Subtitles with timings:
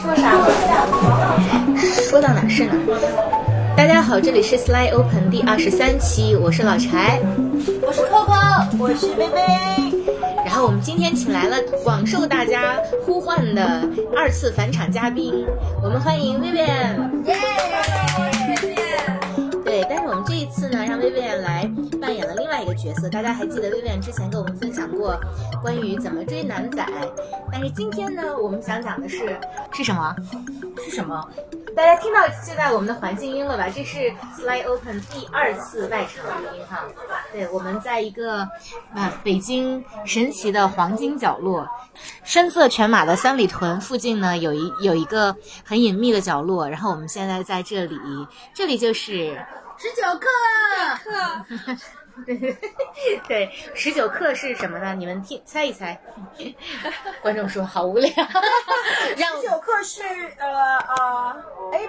[0.00, 0.46] 说啥了？
[2.08, 2.72] 说到哪是哪。
[3.76, 7.18] 大家好，这里是 Sly Open 第二十三期，我是老柴，
[7.82, 9.40] 我是 Coco，我是薇薇。
[10.46, 13.82] 然后我们今天请来了广受大家呼唤的
[14.16, 15.44] 二次返场嘉宾，
[15.82, 17.24] 我们欢迎 Vivian。
[17.24, 17.34] 耶！
[22.88, 23.08] 角色。
[23.08, 25.20] 大家还记得 Vivian 之前跟我们分享过
[25.60, 26.86] 关于怎么追男仔，
[27.52, 29.38] 但是今天呢，我们想讲的是
[29.72, 30.16] 是什么？
[30.84, 31.28] 是什么？
[31.76, 33.68] 大家听到现在我们的环境音了吧？
[33.68, 33.98] 这是
[34.36, 36.84] Slide Open 第二次外场录音哈。
[37.32, 38.48] 对，我们在一个
[38.94, 41.68] 呃北京神奇的黄金角落，
[42.24, 46.68] 深色犬马的三里屯附近呢，有一有一个很隐秘的角落。
[46.68, 47.96] 然后我们现在在这里，
[48.54, 49.38] 这里就是
[49.76, 50.26] 十九课
[51.04, 51.76] 课。
[53.28, 54.94] 对，十九克是什么呢？
[54.94, 55.98] 你们听猜一猜。
[57.22, 58.10] 观众说好无聊。
[58.10, 60.02] 十九克是
[60.38, 61.88] 呃呃，哎，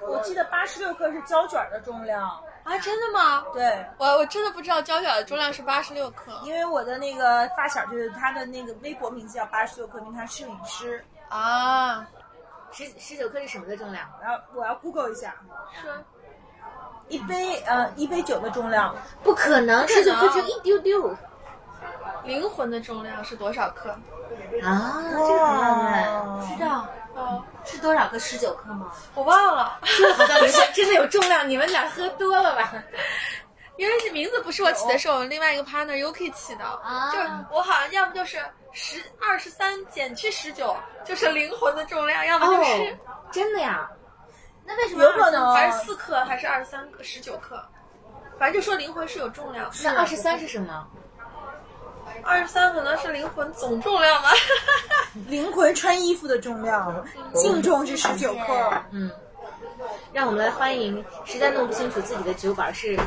[0.00, 2.22] 我记得八十六克是胶卷的重量
[2.64, 2.78] 啊？
[2.78, 3.44] 真的吗？
[3.52, 12.06] 对，我我真的不知道胶卷的重量是八十六克，因为我的那个发小就是他的那个微博名字叫八十六克，因为他摄影师啊。
[12.72, 14.10] 十十九克是什么的重量？
[14.20, 15.34] 我要我要 Google 一下。
[15.80, 15.88] 是。
[17.08, 21.14] 一杯呃一杯酒的重量，不可能，十九克只有一丢丢。
[22.24, 23.90] 灵魂的重量是多少克？
[24.62, 26.86] 啊，这个很浪漫，知道？
[27.14, 28.90] 哦，是多少个十九克吗？
[29.14, 32.74] 我忘了，这好像 真的有重量，你们俩喝多了吧？
[33.76, 36.64] 因为这名字不是我起的，是我们另外一个 partner Yuki 起的。
[36.64, 38.38] 啊，就是我好像要么就是
[38.72, 42.98] 十二十三减去十九，就是灵魂的重量，要么就是
[43.30, 43.88] 真的呀。
[44.66, 47.62] 那为什么有可能还是四克还是二十三克十九克？
[48.38, 49.70] 反正就说灵魂是有重量。
[49.82, 50.86] 那二十三是什么？
[52.22, 54.30] 二十三可能是灵魂总重量吧。
[55.28, 58.72] 灵魂穿衣服的重量，净重是十九克。
[58.90, 59.10] 嗯，
[60.12, 62.98] 让我们来欢迎实在弄不清楚自己的酒馆是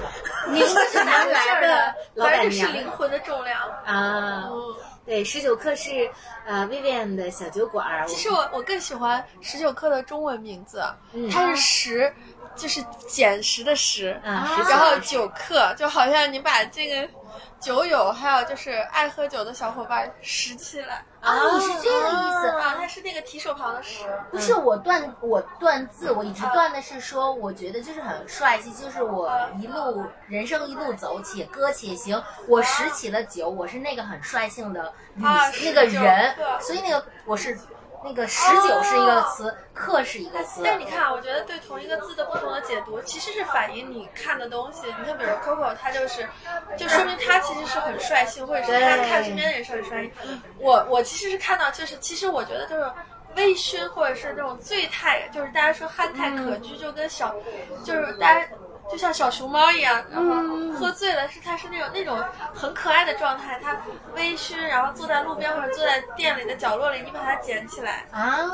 [0.48, 2.68] 名 字是哪来的老板娘。
[2.68, 4.50] 是灵魂的重量啊。
[5.10, 6.08] 对，十九克是
[6.46, 8.08] 呃 Vivian 的小酒馆。
[8.08, 10.84] 其实我我更喜欢十九克的中文名字，
[11.32, 12.14] 它是十，
[12.60, 14.46] 就是捡拾的拾，然
[14.78, 17.08] 后酒客，就好像你把这个
[17.58, 21.04] 酒友还有就是爱喝酒的小伙伴拾起来。
[21.22, 22.76] 啊，你是这个意思啊？
[22.78, 24.06] 它是那个提手旁的拾。
[24.30, 29.32] 不是我断我断字，我一直断的是说，我觉得就是很帅气，就是我
[29.62, 32.22] 一路人生一路走，且歌且行。
[32.48, 35.24] 我拾起了酒，我是那个很率性的女
[35.64, 37.58] 那个人，所以那个我是。
[38.04, 40.62] 那个十九是一个词，克是一个词。
[40.64, 44.88] 但你看，我觉得对同一个字的不同的解读，其实是反映你看的东西。
[44.88, 46.28] 你看，比如 Coco，他就是，
[46.78, 50.42] 就说明他其实是很率性，或者是他看身边的人是很率性。
[50.60, 52.92] 我我其实是看到，就是其实我觉得就是
[53.36, 57.36] 微醺，或者是那种醉态，就是大家说憨态可掬，就跟小，
[57.84, 58.48] 就是大家。
[58.92, 62.18] 就像小熊猫一样，然后喝醉了，是它是那种那种
[62.54, 63.78] 很可爱的状态，它
[64.16, 68.06] 微醺，然后坐在路边或者坐在店里的角落里，你把它捡起来，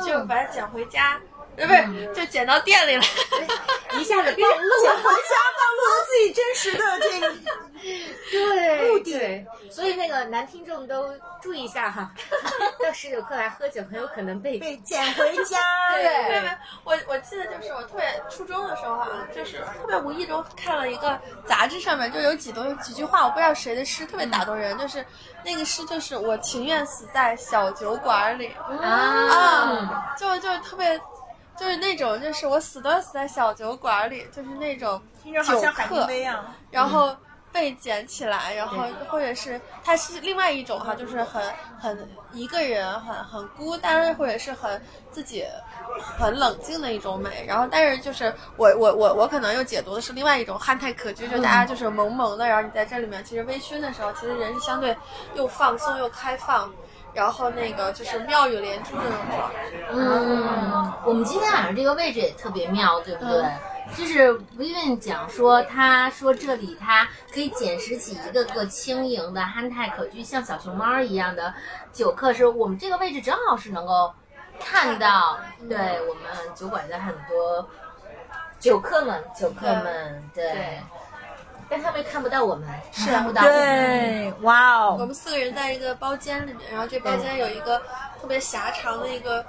[0.06, 1.19] 就把它捡回家。
[1.55, 3.03] 不是，就捡到店里了，
[3.99, 7.33] 一下子暴露，捡回家暴露了自己真实的这个
[8.31, 8.89] 对。
[8.91, 12.11] 目的，所以那个男听众都注意一下哈，
[12.83, 15.57] 到十九克来喝酒很有可能被被捡回家。
[15.94, 16.44] 对，
[16.83, 25.05] 我我记得就是我特别初中的时候哈，就是特别无意中看了一个杂志，上面就有几段几句话，我不知道谁的诗特别打动人，就是
[25.44, 28.51] 那个诗就是我情愿死在小酒馆里。
[28.81, 30.99] 啊，就就特别。
[31.57, 36.07] 就是那种，就是我死都要死在小酒馆里，就是那种酒客，
[36.69, 37.16] 然后
[37.51, 41.41] 被捡起来，然后或者是它是另外一种哈，就是很
[41.79, 45.45] 很一个人，很很孤单，或者是很自己
[45.97, 47.45] 很冷静的一种美。
[47.47, 54.94] 然后，但是就是我我我我可能又解读的是另外一种憨态可掬，就大家就是萌萌的，然后你在这里面其实微醺的时候，其实人是相对
[55.35, 56.69] 又放松又开放。
[57.15, 59.55] 然后那个就是妙语连珠这种状态。
[59.91, 63.44] 嗯，我们今天晚上这个位置也特别妙，对不对？
[63.95, 71.53] 就是薇薇讲说，他说这里他可以捡拾起一个个轻盈的、憨态可掬、像小熊猫一样的
[71.94, 74.11] 酒客，是我们这个位置正好是能够
[74.59, 75.38] 看到，
[75.69, 75.77] 对
[76.09, 76.23] 我们
[76.56, 77.69] 酒馆的很多
[78.59, 80.79] 酒客们，酒客们，对。
[81.69, 83.41] 但他们看不到我们，看不到。
[83.41, 84.97] 对，哇哦！
[85.00, 87.79] 我们四个人在一个包间里面，然后这包间有一个
[88.21, 89.44] 特别狭长的一个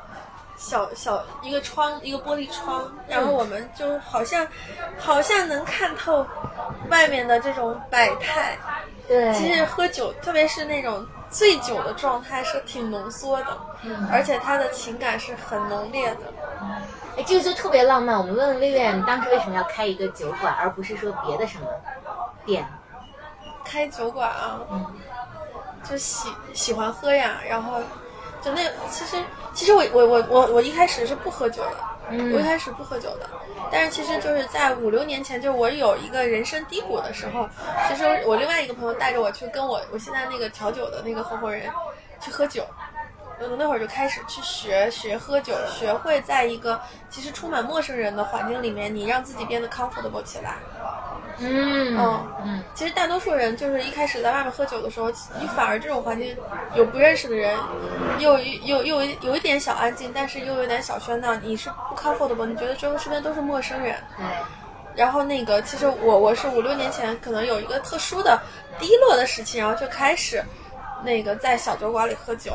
[0.56, 4.46] 小小一个窗，一个玻璃窗，然后我们就好像
[4.98, 6.26] 好像能看透
[6.88, 8.56] 外面的这种百态。
[9.06, 13.56] 对，其实喝酒，特别是那种醉酒的状态是挺浓缩的，
[14.10, 16.20] 而且他的情感是很浓烈的。
[17.16, 18.16] 哎，这个就特别浪漫。
[18.16, 21.66] 我们问问薇薇，你当时为什么要开一个酒馆，而不是说别的什么
[22.44, 22.66] 店？
[23.64, 24.60] 开酒馆啊，
[25.82, 27.80] 就喜喜欢喝呀，然后
[28.40, 29.16] 就那其实
[29.54, 31.76] 其实我我我我我一开始是不喝酒的，
[32.10, 33.28] 嗯我一开始不喝酒的，
[33.72, 37.48] 但是其实就是在五六年前，就是我有一个人生低谷的时候，
[37.88, 41.68] 其实我另外一个朋友带着我去跟我我现在那个调酒的那个合伙人
[42.20, 42.64] 去喝酒。
[43.38, 46.80] 我那会儿就开始去学学喝酒，学会在一个
[47.10, 50.56] 其实充满陌生人的环境里面，你让自己变得 comfortable 起来。
[51.38, 56.34] 嗯嗯嗯其实大多数人就是一开始在外面喝酒的时候，你反而这种环境
[56.74, 57.54] 有不认识的人，
[58.18, 63.96] 又又又有有一点小安静，但是又有点小喧闹，你是不 comfortable，你觉得周围身边都是陌生人。
[64.16, 64.24] 对，
[64.96, 68.40] 然后那个，其实我我是五六年前可能有一个特殊的
[68.78, 70.42] 低落的时期，然后就开始
[71.04, 72.52] 那个在小酒馆里喝酒，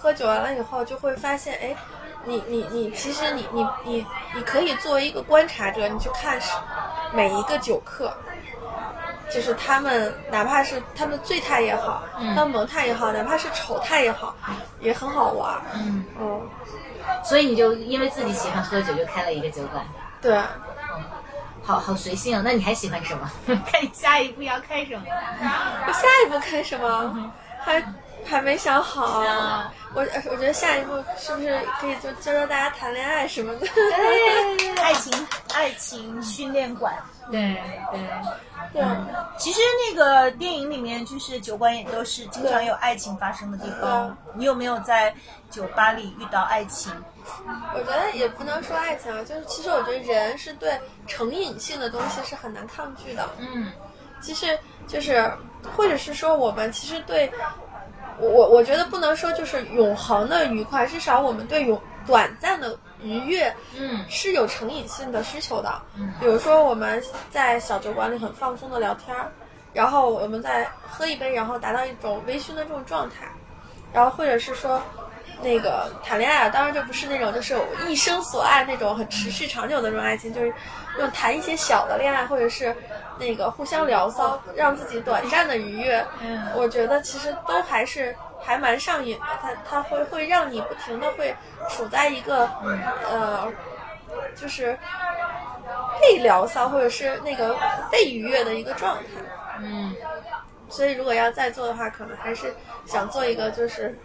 [0.00, 1.76] 喝酒完了以后就会发现，哎，
[2.24, 6.52] 你你你，其实你你你你可以作为一个观察者，你去看是
[7.12, 8.12] 每一个酒客。
[9.32, 14.34] 就是他们，哪怕是他们醉态也好，嗯他们萌态也好，哪怕是丑态也好，
[14.80, 15.62] 也很好玩儿。
[15.74, 16.50] 嗯，嗯，
[17.22, 19.84] 所以你就因为自己喜欢喝酒，就开了一个酒馆。
[20.20, 20.36] 对。
[21.62, 22.42] 好好随性哦！
[22.44, 23.30] 那你还喜欢什么？
[23.70, 25.02] 看你下一步要开什么？
[25.86, 27.32] 我下一步开什么？
[27.60, 27.80] 还
[28.26, 29.20] 还没想好。
[29.20, 33.66] 啊我我觉得下一步是不是可以就教教大家谈恋爱什么的？
[34.80, 36.94] 爱情 爱情训练馆。
[37.28, 37.60] 对
[37.92, 38.00] 对，
[38.72, 38.82] 对，
[39.36, 44.16] 其实那个电影里面，就是酒馆也都是经常有爱情发生的地方。
[44.34, 45.12] 你有没有在
[45.50, 46.92] 酒吧里遇到爱情？
[47.74, 50.78] 我觉得也不能说爱情啊，就是其实我觉得人是对
[51.08, 53.28] 成瘾性的东西是很难抗拒的。
[53.40, 53.72] 嗯
[54.22, 54.56] 其实
[54.86, 55.32] 就是，
[55.76, 57.32] 或者是说我们其实对，
[58.20, 65.80] 我我我觉得不能说就是永恒的愉快，至少我们对永短暂的愉悦嗯是有成瘾性的需求的。
[65.96, 69.30] 嗯比如说我们在小酒馆里很放松的聊天儿，
[69.72, 73.26] 然后我们再喝一杯，然后达到一种微醺的这种状态，
[73.92, 74.80] 然后或者是说。
[75.42, 77.56] 那个谈恋爱啊，当然就不是那种就是
[77.88, 80.52] 一生所爱那种很持续长久的那种爱情，就是
[80.98, 82.74] 用谈一些小的恋爱，或者是
[83.18, 86.04] 那个互相聊骚，让自己短暂的愉悦。
[86.22, 91.34] 嗯我觉得其实都还是还蛮上瘾的，它它会会让你不停的会
[91.68, 92.48] 处在一个
[93.10, 93.50] 呃，
[94.34, 94.78] 就是
[96.00, 97.56] 被聊骚或者是那个
[97.90, 99.02] 被愉悦的一个状态。
[99.62, 99.94] 嗯
[100.68, 102.54] 所以如果要再做的话，可能还是
[102.86, 103.98] 想做一个就是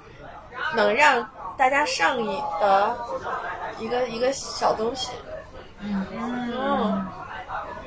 [0.75, 2.97] 能让大家上瘾的
[3.79, 5.11] 一个一个小东西。
[5.79, 7.07] 嗯，嗯，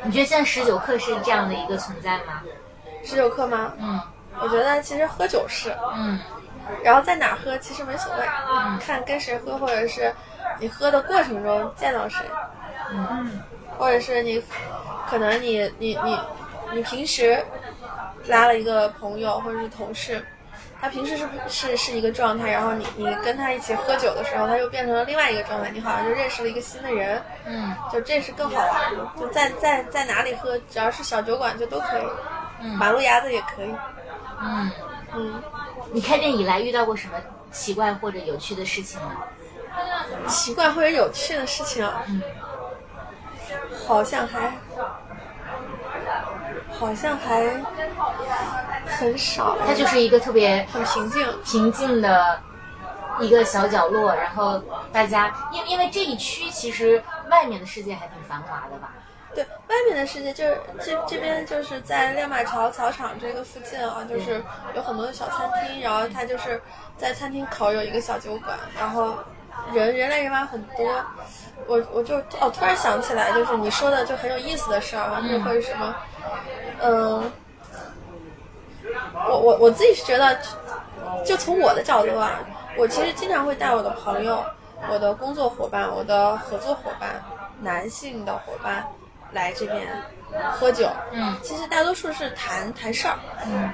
[0.02, 2.42] 你觉得现在十九课是这样的一个存在吗？
[3.04, 3.72] 十九克吗？
[3.78, 4.00] 嗯。
[4.40, 6.18] 我觉得其实喝酒是，嗯。
[6.84, 8.24] 然后在哪儿喝其实没所谓，
[8.78, 10.14] 看跟谁喝，或者是
[10.60, 12.24] 你喝的过程中见到谁，
[12.92, 13.40] 嗯。
[13.76, 14.42] 或者是你
[15.08, 16.18] 可能你你你
[16.72, 17.44] 你平时
[18.26, 20.24] 拉了一个朋友或者是同事，
[20.80, 29.10] 他平时是是是一个状态，然后你你跟他一起喝酒的时候，他又变成了另外一个状态，你好像就认识了一个新的人，嗯就这是更好玩的。
[29.18, 32.06] 就在在在哪里喝，只要是小酒馆就都可以，
[32.62, 33.74] 嗯马路牙子也可以，
[34.40, 34.70] 嗯，
[35.14, 35.42] 嗯。
[35.90, 37.14] 你开店以来遇到过什么
[37.50, 39.24] 奇怪或者有趣的事情吗？
[40.26, 42.22] 奇怪或者有趣的事情啊，嗯
[43.86, 44.52] 好像还
[46.78, 47.42] 好像还
[48.86, 51.26] 很少，它就是一个特别很平静。
[51.44, 52.40] 平静的
[53.20, 58.92] 一个小角落，然后大家因因为这一区其实外面的世界还挺繁华的吧？
[59.34, 64.42] 对外面的世界，就是这这边就是在亮马桥草场这个附近啊，就是
[64.74, 66.60] 有很多的小餐厅，然后它就是
[66.96, 69.18] 在餐厅口有一个小酒馆，然后
[69.72, 71.04] 人人来人往很多。
[71.66, 75.94] 我我就哦突然想起来，就是你说的就很有意思的事儿啊，就会什么，
[76.80, 77.30] 嗯、
[79.28, 80.38] 我我我自己是觉得，
[81.26, 82.40] 就从我的角度啊，
[82.78, 84.42] 我其实经常会带我的朋友、
[84.88, 87.22] 我的工作伙伴、我的合作伙伴、
[87.60, 88.82] 男性的伙伴
[89.32, 89.86] 来这边
[90.52, 90.88] 喝酒。
[91.12, 93.70] 嗯其实大多数是谈谈事儿，嗯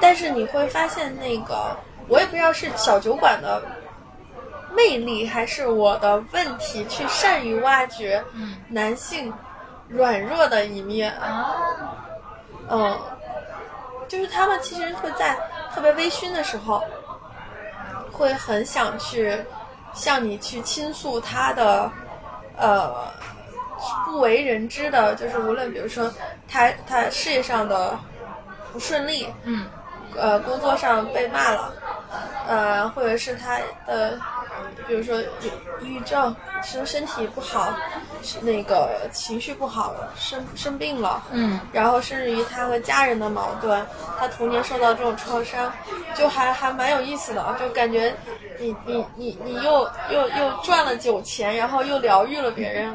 [0.00, 1.76] 但是你会发现那个，
[2.06, 3.60] 我也不知道是小酒馆的
[4.74, 8.56] 魅力，还是我的问题，去善于挖掘嗯。
[8.68, 9.32] 男性
[9.88, 11.12] 软弱的一面。
[11.12, 11.54] 啊。
[12.68, 12.98] 嗯，
[14.08, 15.36] 就是他们其实会在
[15.74, 16.82] 特别微醺的时候，
[18.10, 19.38] 会很想去
[19.92, 21.90] 向你去倾诉他的
[22.56, 22.94] 呃
[24.06, 26.12] 不为人知的，就是无论比如说
[26.48, 27.98] 他他事业上的
[28.72, 29.66] 不顺利，嗯。
[30.16, 31.74] 呃工作上被骂了，
[32.46, 34.16] 呃，或者是他的，
[34.86, 37.74] 比如说抑抑郁症，身身体不好，
[38.22, 43.84] 是那个情绪不好，生生病了，嗯，然后甚至于他和家人的矛盾，
[44.18, 45.72] 他童年受到这种创伤，
[46.14, 48.14] 就还还蛮有意思的，就感觉
[48.58, 52.94] 你你你你又又又赚了酒钱，然后又疗愈了别人，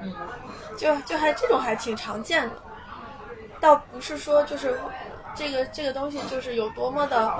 [0.00, 0.12] 嗯，
[0.76, 2.54] 就就还这种还挺常见的，
[3.60, 4.78] 倒不是说就是
[5.34, 7.32] 这个这个东西就是有多么的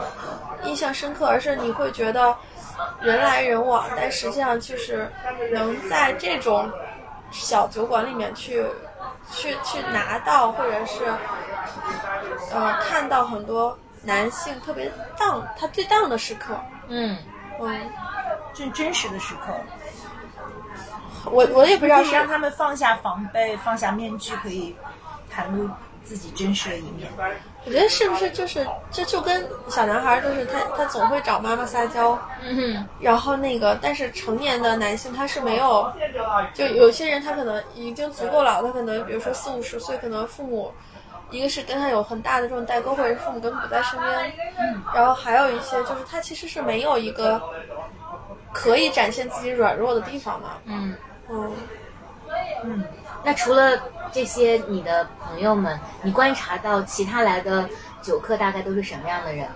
[0.64, 2.36] 印象深刻，而是你会觉得
[3.00, 5.10] 人来人往，但实际上就是
[5.52, 6.70] 能在这种
[7.30, 8.64] 小酒馆里面去
[9.32, 11.04] 去去拿到，或者是
[12.52, 17.18] 呃看到很多男性特别荡，他最荡的时刻，嗯，
[17.60, 17.90] 嗯，
[18.52, 19.52] 最真实的时刻，
[21.24, 24.74] 我我也不知道是让他们放下防备，放下面具，可以
[25.34, 25.68] 袒露
[26.04, 27.10] 自己真实的一面。
[27.66, 35.92] 我觉得是不是就是这就跟小男孩儿就是他他总会找妈妈撒娇，嗯然后那个但是成年的男性他是没有，
[36.54, 40.72] 就有些人他可能已经足够老，他可能比如说四五十岁，可能父母
[41.32, 44.32] 一个是跟他有很大的这种代沟，或者是父母根本不在身边，
[44.94, 47.42] 然后还有一些就是他其实是没有一个
[48.52, 50.94] 可以展现自己软弱的地方的，嗯。
[51.28, 52.84] 嗯。
[53.24, 53.78] 那除了
[54.12, 57.68] 这些，你的朋友们，你观察到其他来的
[58.00, 59.48] 酒客大概都是什么样的人？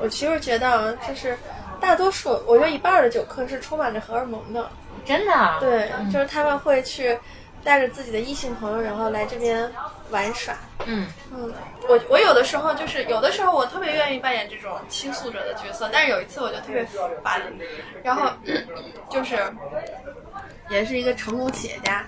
[0.00, 1.36] 我其实觉得啊，就是
[1.80, 4.68] 大多数，我觉得一半的酒客是充满着荷尔蒙的。
[5.04, 5.58] 真的啊？
[5.60, 7.18] 对，就是他们会去
[7.62, 9.70] 带着自己的异性朋友，然后来这边
[10.10, 10.54] 玩耍。
[10.84, 11.52] 嗯嗯，
[11.88, 16.84] 我我有的时候就是有的时候我特别愿意扮演这种倾诉者的角色，但是有一次我就特别
[17.22, 17.40] 烦，
[18.02, 18.30] 然后
[19.08, 19.38] 就是
[20.68, 22.04] 也是一个成功企业家，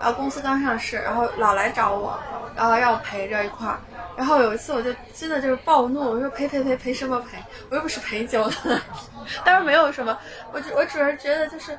[0.00, 2.18] 然后公司刚上市，然后老来找我，
[2.56, 3.78] 然后让我陪着一块儿。
[4.16, 7.38] 然后有一次我就真的就是暴怒，我说陪陪陪陪什么陪？
[7.70, 8.80] 我又不是陪酒的，
[9.44, 10.18] 当然没有什么，
[10.52, 11.78] 我只我只是觉得就是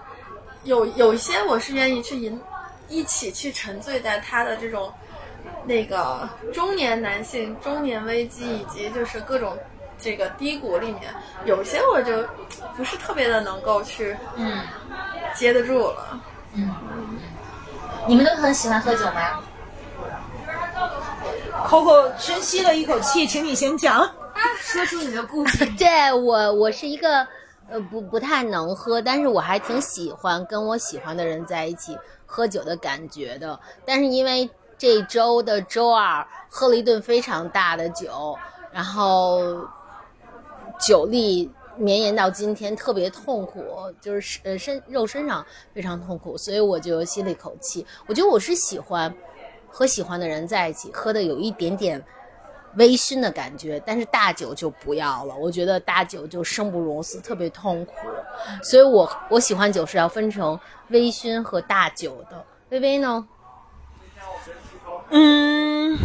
[0.64, 2.40] 有有一些我是愿意去引
[2.88, 4.92] 一起去沉醉在他的这种
[5.66, 9.58] 那个中年男性中年危机以及就是各种
[10.00, 12.26] 这个低谷里面，有些我就
[12.78, 14.64] 不是特别的能够去嗯
[15.36, 16.20] 接得住了。
[16.54, 16.70] 嗯。
[18.08, 19.40] 你们都很喜欢喝酒吗
[21.68, 24.10] ？Coco 深吸了一口气，请你先讲。
[24.58, 25.66] 说出你的故事。
[25.78, 27.28] 对我，我是一个
[27.70, 33.60] 呃不不太能喝，但是我还挺喜欢跟我喜欢的人在一起喝酒的感觉的。
[33.86, 38.36] 但是因为这周的周二喝了一顿非常大的酒，
[38.72, 39.68] 然后
[40.80, 43.64] 酒力绵延到今天，特别痛苦，
[44.02, 47.86] 就是呃身肉身上非常痛苦，所以我就吸了一口气。
[48.06, 49.12] 我觉得我是喜欢
[49.70, 52.04] 和喜欢的人在一起，喝的有一点点
[52.76, 55.36] 微醺的感觉，但是大酒就不要了。
[55.36, 57.94] 我觉得大酒就生不如死，特别痛苦。
[58.62, 60.60] 所以我我喜欢酒是要分成
[60.90, 62.46] 微醺和大酒的。
[62.70, 63.28] 微微呢？
[65.12, 65.98] 嗯，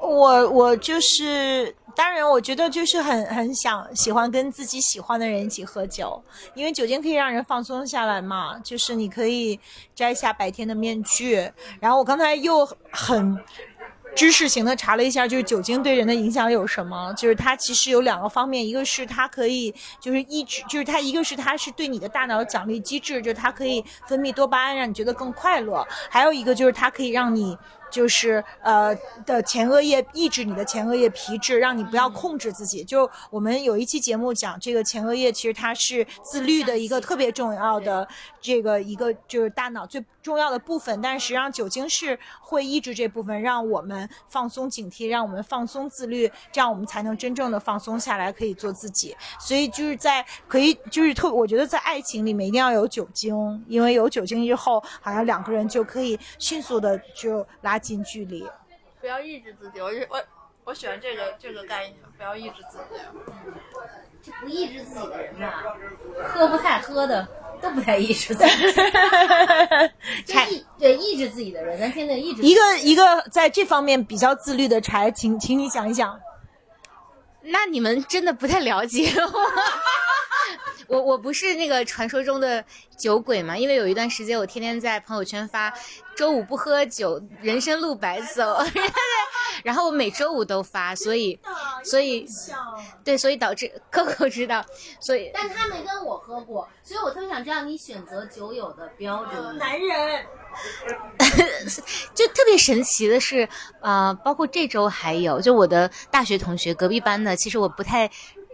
[0.00, 6.22] 我我就是，当然，我觉得就是很很想喜欢跟自己喜欢的人一起喝酒，
[6.54, 9.58] 因为酒精可以让人放松下来嘛，就是你可以
[9.96, 11.50] 摘下白天的面具。
[11.80, 13.36] 然后我刚才又很。
[14.16, 17.12] 知识型的查了一下，就是酒精对人的影响有什么？
[17.12, 27.56] 就是它其实有两个方面，一个是它可以就是抑制，就是它一个是它是对你的大脑奖励机制，就是它可以分泌多巴胺，让你觉得更快乐；还有一个就是它可以让你
[27.90, 32.84] 就是呃的前额叶抑制你的前额叶皮质，让你不要控制自己。
[32.84, 38.06] 就我们有一期节目讲这个前额叶，其实它是自律的一个特别重要的
[38.40, 49.16] 这个一个就是大脑最重要的部分，但实际上酒精是会抑制这部分，让我们放松警惕，让我们放松自律，这样我们才能真正的放松下来，可以做自己。
[49.40, 58.46] 所以就是在可以就是特，我觉得在爱情里面一定要有酒精，因为有酒精之后，好像两个人就可以迅速的就拉近距离。
[59.00, 60.22] 不要抑制自己，我我
[60.64, 62.84] 我喜欢这个这个概念，不要抑制自己。
[64.20, 65.62] 这不抑制自己的人呐、
[66.24, 67.26] 喝不太喝的
[67.62, 68.72] 都不太抑制自己。
[70.26, 76.20] 柴对抑制自己的人，咱现在抑制一个一个在这方面比较自律的柴，请请你想一想。
[77.40, 79.32] 那你们真的不太了解我。
[80.88, 82.64] 我我不是那个传说中的
[82.96, 85.72] 酒鬼嘛，因为有一段时间我天天在朋友圈发
[86.16, 88.58] 周五不喝酒，人生路白走。
[89.64, 91.38] 然后我每周五都发，所以
[91.82, 92.26] 所以
[93.04, 94.64] 对，所以导致 Coco 知道，
[95.00, 99.58] 所以但他没跟我喝过，所以我特别想知道你选择酒友的标准。
[99.58, 100.24] 男人，
[102.14, 103.48] 就特别神奇的是，
[103.82, 108.08] 呃，包括这周还有，就我的大学同学，隔壁班的，其实我不太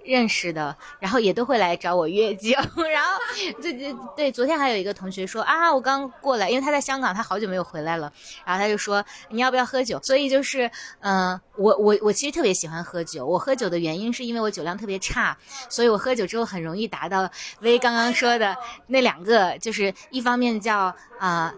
[0.05, 2.51] 认识的，然后也都会来找我约酒。
[2.93, 3.19] 然后，
[3.61, 8.13] 对对对，昨天还有一个同学说啊，我刚过来，因为他在香港，他好久没有回来了，
[8.45, 9.99] 然后他就说你要不要喝酒？
[10.03, 10.71] 所以就是，
[11.01, 15.37] 嗯、我我我其实特别喜欢喝酒，我喝酒的原因是因为我酒量特别差，
[15.69, 17.31] 所以我喝酒之后很容易达到
[17.61, 18.57] 薇刚刚说的
[18.87, 21.55] 那两个，就是一方面叫啊。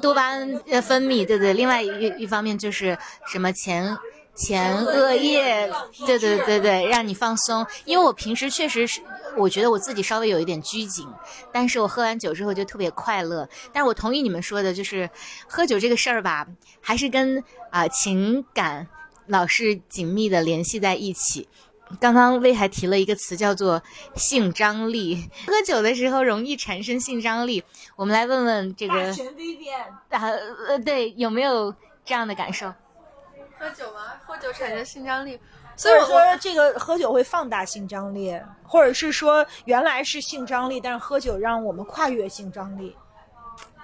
[0.00, 3.96] 多巴胺分泌，对对，另外一一方面就是什么前
[4.34, 5.70] 前额叶，
[6.06, 7.64] 对对对对，让你放松。
[7.84, 9.00] 因为我平时确实是，
[9.36, 11.08] 我觉得我自己稍微有一点拘谨，
[11.52, 13.48] 但是我喝完酒之后就特别快乐。
[13.72, 15.08] 但是我同意你们说的，就是
[15.46, 16.46] 喝酒这个事儿吧，
[16.80, 18.88] 还是跟啊、情感
[19.26, 21.48] 老是紧密的联系在一起。
[22.00, 23.82] 刚刚魏还提了一个词，叫做
[24.16, 25.28] 性张力。
[25.46, 27.62] 喝酒的时候容易产生性张力，
[27.94, 29.14] 我们来问问这个
[30.10, 31.72] 呃对，有没有
[32.04, 32.72] 这样的感受？
[33.64, 34.12] 喝酒吗？
[34.26, 35.40] 喝酒产生性张力，
[35.74, 42.94] 所以说这个喝酒会放大性张力，或者是说原来是性张力，但是喝酒让我们跨越性张力。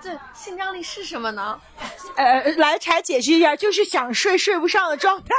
[0.02, 1.58] 对性张力是什么呢？
[2.16, 5.28] 呃，来柴解释一下，就是想睡睡不上的状态。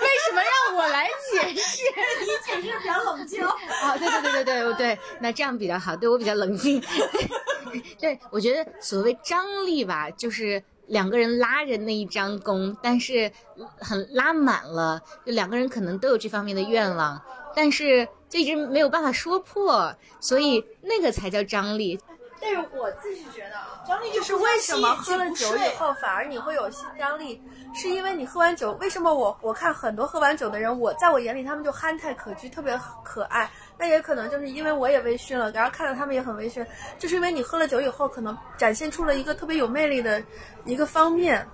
[0.00, 1.82] 为什么让我来解释？
[2.20, 3.42] 你解释比较冷静。
[3.48, 6.82] 哦，对对对对对对，那这样比较好，对我比较冷静。
[7.98, 13.30] 对，我觉得所谓张力吧，就是两个人拉着那一张弓，但是
[13.78, 17.22] 很拉满了，就两个人可能都有这方面的愿望，
[17.54, 21.98] 但是就一直没有办法说破，所以那个才叫张力。
[22.40, 27.42] 但是我自己觉得啊，张力就是为什么喝了酒以后反而你会有性张力，
[27.74, 33.50] 是因为你喝完酒，为什么我我看很多喝完酒的人，我在我眼里他们就憨态可掬，特别可爱。
[33.76, 36.66] 那也可能就是因为我也微醺了，然后看到他们也很微醺，
[36.98, 40.22] 就是因为你喝了酒以后，可能展现出了一个特别有魅力的
[40.64, 41.46] 一个方面。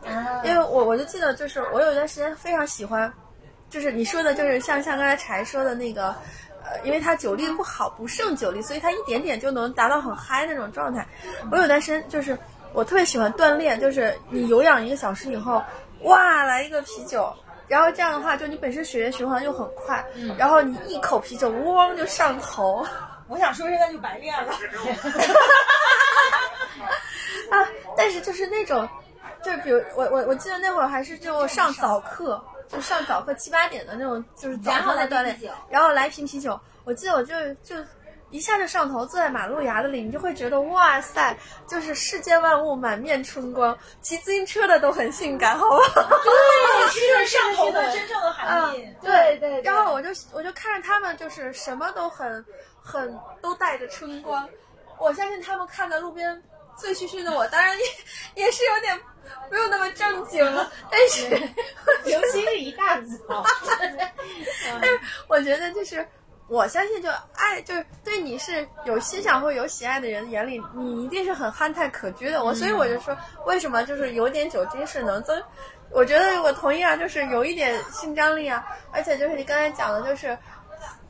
[0.43, 3.13] 因为我我就记得，就是我有一段时间非常喜欢，
[3.69, 6.15] 就是你说的，就是像像刚才柴说的那个。
[6.65, 11.07] 呃，因为他酒力不好，不胜酒力，所以他一点点就能达到很嗨那种状态。
[11.53, 12.39] 我有段时间就是
[12.73, 15.63] 我特别喜欢锻炼，就是你有氧一个小时以后，
[16.03, 17.31] 哇，来一个啤酒，
[17.69, 20.05] 然后这样的话，就你本身血液循环又很快，
[20.39, 22.85] 然后你一口啤酒，嗡就上头。
[23.29, 24.53] 我想说，现在就白练了。
[27.51, 28.89] 啊，但是就是那种，
[29.43, 37.77] 就是比如我我我记得那会儿还是就上早课，就上早课七八点的那种，就是早上的锻炼，然后来瓶啤酒，我记得我就就
[38.31, 41.37] 一下就上头，坐在马路牙子里，你就会觉得哇塞，
[41.69, 46.03] 就是世间万物满面春光，骑自行车的都很性感，好不好？
[46.23, 48.89] 对， 这是上头的真正的含义。
[49.01, 52.45] 对对，然后我就我就看着他们，就是什么都很
[52.83, 54.49] 很都带着春光，
[54.99, 56.43] 我相信他们看在路边。
[56.77, 59.01] 醉醺醺的我，当然也也是有点
[59.51, 61.29] 没有那么正经了， 但是
[62.11, 63.45] 尤其是一大早，
[64.81, 66.07] 但是我觉得就是
[66.49, 72.43] 我相信，就爱就是对你是有欣赏或有喜爱的人眼里，你一定是很憨态可掬的。
[72.45, 75.43] 我所以我就说，为什么就是有点酒精是能增？
[75.91, 80.37] 我觉得我同意啊，就是有一点性张力啊，而且就是你刚才讲的，就是。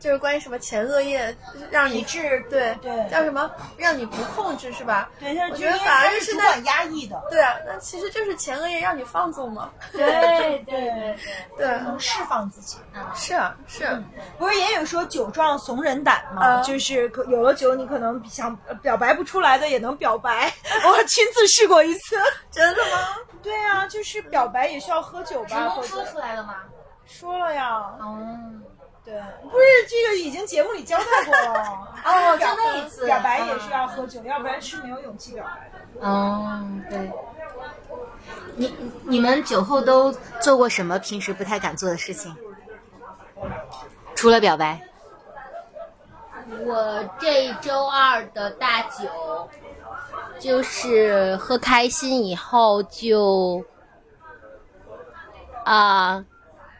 [0.05, 1.35] 就是关于什么前额叶
[1.71, 5.09] 让你治对对叫什么让你不控制是吧？
[5.19, 7.19] 对，我觉得反而是那压抑的。
[7.31, 9.71] 对啊，那其实就是前额叶让你放纵嘛。
[9.93, 11.17] 对对对
[11.57, 12.77] 对， 能释放自己。
[12.95, 13.88] 嗯，是啊是。
[14.37, 16.61] 不是也有说酒壮怂人胆嘛？
[16.62, 20.53] 就是有了酒，你可能想表白不出来的也能表白。
[20.87, 22.14] 我亲自试过一次。
[22.51, 23.17] 真的吗？
[23.43, 25.49] 对啊，就是表白也需要喝酒吧？
[25.49, 26.57] 成功说出来了吗？
[27.07, 27.71] 说了呀。
[28.01, 28.34] 哦。
[29.05, 31.62] 对，不是这个已经节目里交代过了。
[32.07, 36.09] 哦，就那一次表白也是要喝酒，要不然是没有勇气表白的。
[36.09, 37.12] 哦，对。
[38.57, 42.35] 你你们酒后都做过什么平时不太敢做的事情？
[44.14, 44.81] 除了表白。
[46.64, 49.49] 我这周二的大酒，
[50.38, 53.62] 就是喝开心以后就
[55.64, 56.14] 啊。
[56.14, 56.25] 呃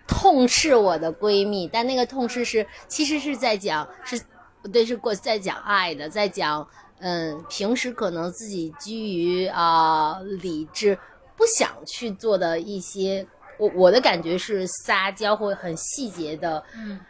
[0.07, 4.21] 痛斥我的闺蜜，但那个痛斥是其实是在讲是
[4.63, 6.67] 不，对，是过在讲爱的，在讲
[7.01, 10.99] 嗯，平时可能自己基于啊、理智
[11.37, 13.27] 不想去做的一些，
[13.59, 17.01] 我我的感觉是撒娇或很细节的，嗯，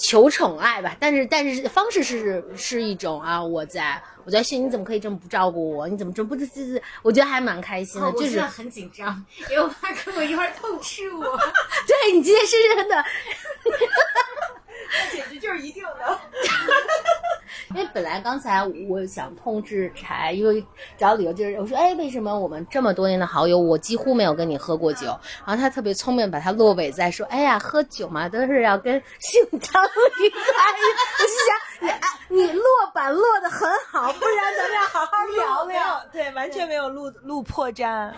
[0.00, 5.86] 求宠爱吧，但是但是方式是是一种啊，我在我在训你怎么可以这么不照顾我？
[5.88, 6.82] 你怎么这么不这这这？
[7.02, 11.22] 我觉得还蛮开心的，就是很紧张， 因为我怕跟我一块儿痛斥我。
[11.86, 13.04] 对你今天是真的，
[15.12, 16.20] 简直就是一定的。
[17.70, 20.64] 因为本来刚才我想痛制柴，因为
[20.96, 25.06] 找理由就是我说，哎，为什么我们这么多年的好友，我几乎没有跟你喝过酒？
[25.46, 29.90] 然后他特别聪明，把他落尾在说，哎呀，喝酒嘛都是要跟姓张力
[30.30, 30.36] 在
[30.76, 31.10] 一起。
[31.18, 32.64] 我心想，你啊你落
[32.94, 36.04] 板落的很好，不然咱们要好好聊聊。
[36.12, 38.12] 对，完全没有录录破绽。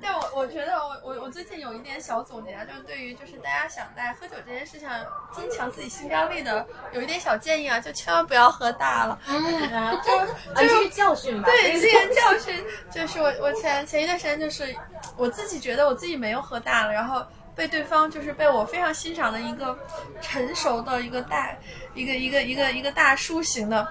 [0.00, 4.90] 但我我觉得我我我最近有一点小总结啊，就是对于就是大家想在喝酒这件事上
[5.32, 9.18] 增强自己性张力的，有一点小建议啊，就千万不要喝大了。
[9.26, 11.48] 啊，就啊这是教训吧？
[11.50, 14.74] 对，这个教训就是我我前前一段时间就是
[15.16, 17.22] 我自己觉得我自己没有喝大了，然后
[17.54, 19.78] 被对方就是被我非常欣赏的一个
[20.22, 21.54] 成熟的一个大
[21.94, 23.86] 一个一个一个一个大叔型的，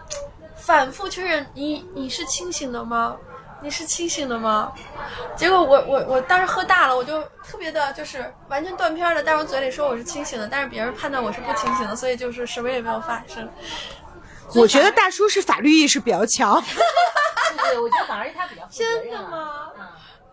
[0.56, 3.16] 反复确认你你是清醒的吗？
[3.62, 4.72] 你是清醒的吗？
[5.36, 13.50] 结果我我我当时喝大了，我就特别的就是完全断片儿的，但是我嘴里说我是清醒的，但是别人判断我是不清醒的，所以就是什么也没有发生。
[14.54, 16.64] 我觉得大叔是法律意识比较强。
[16.64, 19.12] 对 对，我觉得反而是他比较负责真。
[19.12, 19.72] 的吗？
[19.78, 19.86] 嗯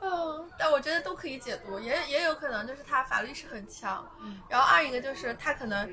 [0.04, 4.04] 嗯，但我觉得都可以解读，也也有可能就是他法律是很强，
[4.50, 5.88] 然后二一个就是他可能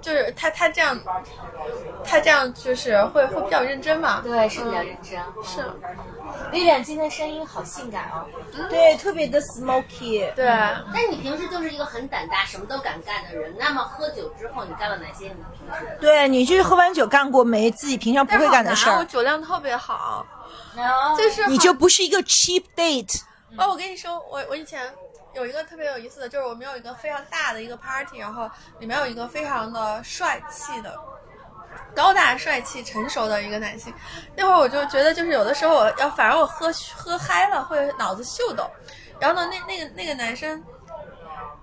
[0.00, 0.98] 就是他他这样，
[2.04, 5.12] 他这样就是会会比较认真嘛，对，是比较认真。
[5.44, 5.62] 是
[6.50, 8.26] ，Vivian 今天声音好性感哦。
[8.68, 10.34] 对，特别的 smoky。
[10.34, 20.26] 对，但你平时就是一个很胆大、什么都敢干的人，那么喝酒之后你干了哪些你平时对你就是喝完酒干过没自己平常不会干的事儿，酒量特别好，
[20.76, 23.22] 哦就是你就不是一个 cheap date。
[23.58, 24.92] 哦，我跟你说，我我以前
[25.34, 30.98] 有一个特别有意思的，就是我们有一个非常大的一个 party，然后里面有一个非常的帅气的。
[31.94, 33.92] 高大帅气、成熟的一个男性，
[34.36, 38.70] 那会儿我就觉得，就是有的时候我要，反而我喝喝嗨了会脑子秀逗，
[39.18, 40.62] 然后呢，那那个那个男生，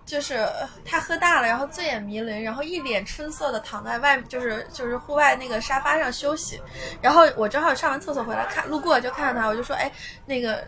[0.05, 0.47] 就是
[0.83, 6.59] 他喝大了，然后醉眼迷离，然后一脸春色的躺在外，就是就是户外那个沙发上休息，
[7.01, 9.91] 然后我正好上完厕所回来看，路过就看到他，我就说，哎，
[10.25, 10.63] 那个。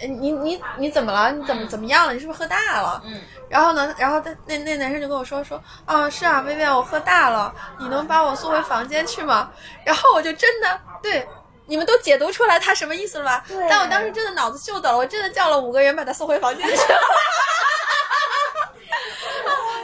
[0.00, 1.30] 呃你你你怎么了？
[1.32, 2.12] 你怎么怎么样了？
[2.12, 3.02] 你是不是喝大了？
[3.04, 3.20] 嗯。
[3.48, 3.94] 然后呢？
[3.98, 9.50] 然后他那那男生就跟我说说啊，是啊，薇薇，我喝大了，你能把我送回房间去吗？
[9.84, 11.26] 然后我就真的对。
[11.66, 13.44] 你们都解读出来他什么意思了吧？
[13.68, 16.74] 但我当时真的脑子秀逗了，我真的叫了五个人把他送回房间去。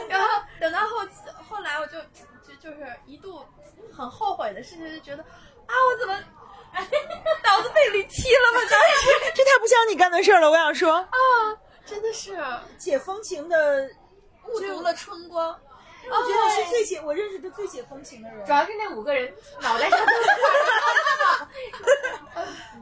[0.09, 0.27] 然后
[0.59, 0.97] 等到后
[1.49, 1.93] 后来，我就
[2.45, 3.41] 就就是一度
[3.95, 6.13] 很后悔的事情，就觉得啊，我怎么
[7.43, 8.59] 脑子被驴踢了吗？
[8.69, 10.49] 当时 这太不像你干的事儿了。
[10.49, 11.07] 我想说，啊，
[11.85, 12.37] 真的是
[12.77, 13.89] 解风情的，
[14.45, 15.59] 误读了春光。
[16.09, 18.51] 我觉得是最解我认识的最解风情的人主。
[18.53, 20.05] 要是那五个人脑袋上都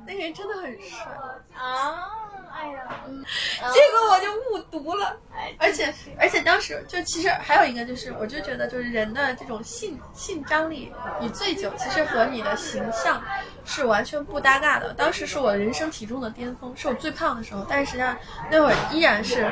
[0.05, 1.07] 那个人真的很帅，
[1.55, 2.11] 啊，
[2.53, 3.25] 哎呀，嗯
[3.73, 5.17] 结果我就误读了。
[5.57, 13.23] 而且而且当时就其实还有一个就是，我就觉得就是人的这种性性张力与醉酒，其实和你的形象
[13.65, 14.93] 是完全不搭嘎的。
[14.93, 18.17] 当时是我人生体重的巅峰，是我最胖的时候，但是实际上
[18.49, 19.51] 那会儿依然是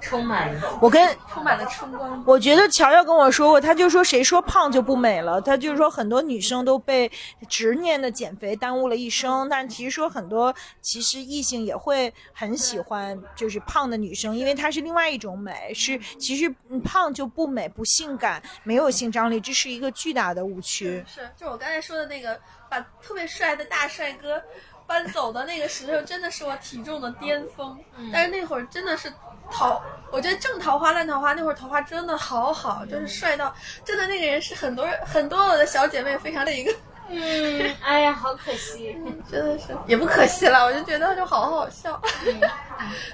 [0.00, 2.22] 充满我跟充满了春光。
[2.26, 7.10] 我觉得乔乔跟我说过，他就说谁说胖就不美了，他就是说很多女生都被
[7.48, 21.04] 执念的减肥耽误了一生，但其实说很多其实异性也会很喜欢就是胖的女生，因为她是另外一种美，是其实嗯胖就不美不性感，没有性张力，这是一个巨大的误区。
[21.06, 22.38] 是，就我刚才说的那个，
[22.72, 24.42] 把特别帅的大帅哥
[24.86, 27.78] 搬走的那个时候，真的是我体重的巅峰。
[28.10, 29.12] 但是那会儿真的是
[29.50, 29.78] 桃，
[30.10, 33.54] 我觉得正桃花烂桃花，那会儿桃花真的好好，就是帅到
[33.84, 36.74] 真的那个人是很多人很多我的小姐妹非常的一个，
[37.08, 38.96] 嗯，哎呀，好可惜。
[39.30, 42.00] 真的是也不可惜了，我就觉得就好好笑。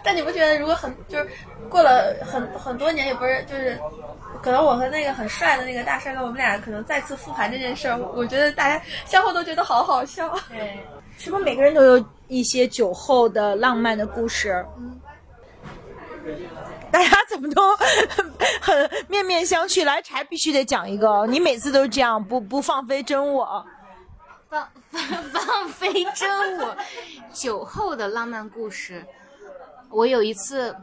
[0.02, 1.28] 但你不觉得如果很就是
[1.68, 3.78] 过了很很多年，也不是就是。
[4.40, 10.32] 可能我和那个很帅的那个大帅哥，我们俩可能再次复盘这件事儿，我觉得大家相互都觉得好好笑。
[10.48, 10.78] 对，
[11.18, 14.64] 是不是每个人都有一些酒后的浪漫的故事？
[14.78, 15.00] 嗯，
[16.92, 17.76] 大家怎么都
[18.60, 19.84] 很 面面相觑？
[19.84, 23.66] 来，柴必须得讲一个，你每次都是这样，不不放飞真我。
[24.48, 26.76] 放 放放飞真我，
[27.32, 29.04] 酒后的浪漫故事。
[29.90, 30.74] 我有一次，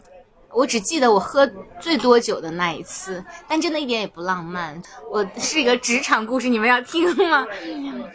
[0.50, 1.50] 我只记得我喝
[1.80, 4.80] 最多酒的那一次，但真的一点也不浪漫。
[5.10, 7.46] 我是一个职场故事，你们要听吗？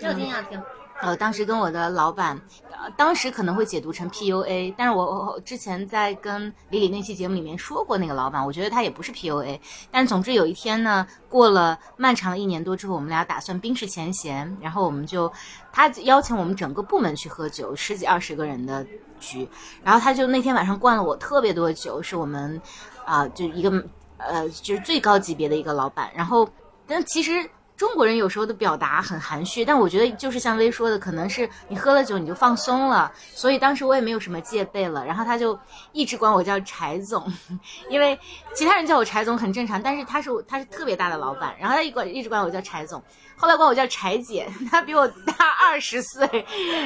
[0.00, 0.62] 要听要听。
[1.02, 2.38] 呃，当时跟我的老板，
[2.70, 9.58] 呃，当时可能会解读成 PUA，但是我我之前在跟李李那期节目里面说过那个老板，我觉得他也不是 PUA，
[9.90, 15.32] 但总之有一天呢，过了漫长的一年多之后，我们俩打算冰释前嫌，然后我们就
[15.72, 18.86] 他邀请我们整个部门去喝酒，十几二十个人的
[19.18, 19.48] 局，
[19.82, 22.60] 然后他就那天晚上灌了我特别多酒，是我们
[23.06, 23.70] 啊、就一个
[24.18, 26.46] 呃就是最高级别的一个老板，然后
[26.86, 27.48] 但其实。
[27.80, 35.02] 中国人有时候的表达很含蓄，但我觉得就是像薇说的，可能是你喝了酒你就放松了，所以当时我也没有什么戒备了。
[35.02, 35.58] 然后他就
[35.92, 37.26] 一直管我叫柴总，
[37.88, 38.20] 因为
[38.52, 43.02] 其他人叫我柴总很正常，但是他是他是特别大的老板，然后他一管一直管我叫柴总，
[43.34, 46.44] 后来管我叫柴姐， 他比我大二十岁，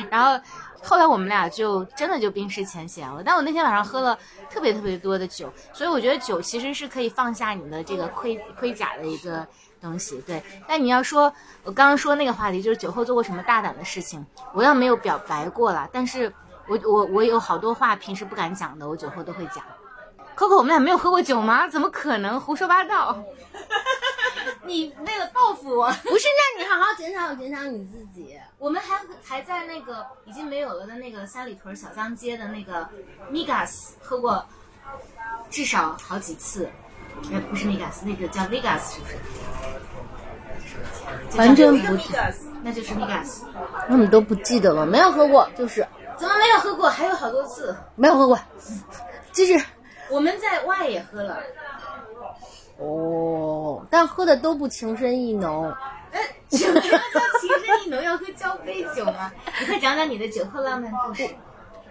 [0.09, 0.41] 然后
[0.81, 3.21] 后来我们俩就真的就冰释前嫌了。
[3.27, 4.17] 但我那天晚上喝了
[4.49, 9.45] 特别特别多的酒，所以我觉得酒其实是可以放下你的这个盔盔甲的一个。
[9.85, 16.33] 东西对，但你要说，我刚刚说那个话题就是酒后做过什么大胆的事情，我要没有表白过啦，但是
[16.67, 19.63] 我我我有好多话平时不敢讲的，我酒后都会讲。
[20.37, 21.69] Coco，我们俩没有喝过酒吗？
[21.69, 22.41] 怎么可能？
[22.41, 23.23] 胡说八道！
[24.67, 28.37] 你为了报复我，不是，那你好好检讨检讨你自己。
[28.59, 32.89] 我们还还在那个已经没有了的那个三里屯小江街的那个
[33.31, 34.45] Migas 喝过，
[35.51, 36.69] 至少好几次。
[37.33, 39.17] 呃，不是 Megas，那个叫 Vegas 是不是？
[41.39, 42.13] 完全不是，
[42.63, 42.95] 那就是
[43.97, 46.89] 们都不记得了，没有喝过，就是怎么没有喝过？
[46.89, 47.75] 还有好多次。
[47.97, 48.39] 没有喝过，
[49.33, 49.61] 就是
[50.11, 51.39] 我们在外也喝了。
[52.79, 55.73] 哦，但喝的都不情深意浓。
[56.11, 56.99] 呃，什么叫情
[57.65, 58.03] 深意浓？
[58.03, 59.33] 要喝交杯酒吗？
[59.61, 61.29] 你快讲讲你的酒后浪漫故事。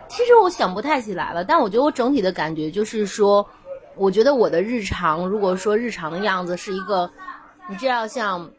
[0.10, 3.48] 其实我想不太起来了，但我觉得我整体的感觉就是说，
[3.96, 7.10] 我觉得我的日常，如果说日常的样子是一个，
[7.70, 8.50] 你知道像，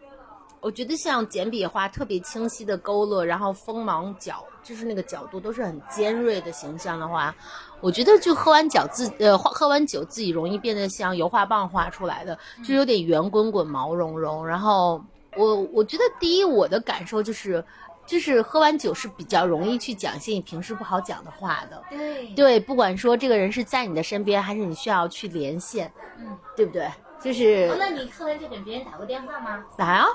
[0.60, 7.34] 我觉得像简笔画特别清晰的勾勒，然后锋芒角，就是那个角度都是很尖锐的形象的话，
[7.80, 14.46] 我觉得就喝完酒自呃喝喝完酒自己容易变得像油画棒画出来的，就有点圆滚滚、毛茸茸。
[14.46, 15.04] 然后
[15.36, 17.64] 我我觉得第一我的感受就是。
[18.06, 26.88] 就是喝完酒是比较容易去讲一些你平时不好讲的话的，对对，不管说这个人是在你的身边，还是你需要去连线，嗯，对不对？
[27.20, 29.64] 就是哦，那你喝完酒给别人打过电话吗？
[29.78, 30.12] 打啊，哦，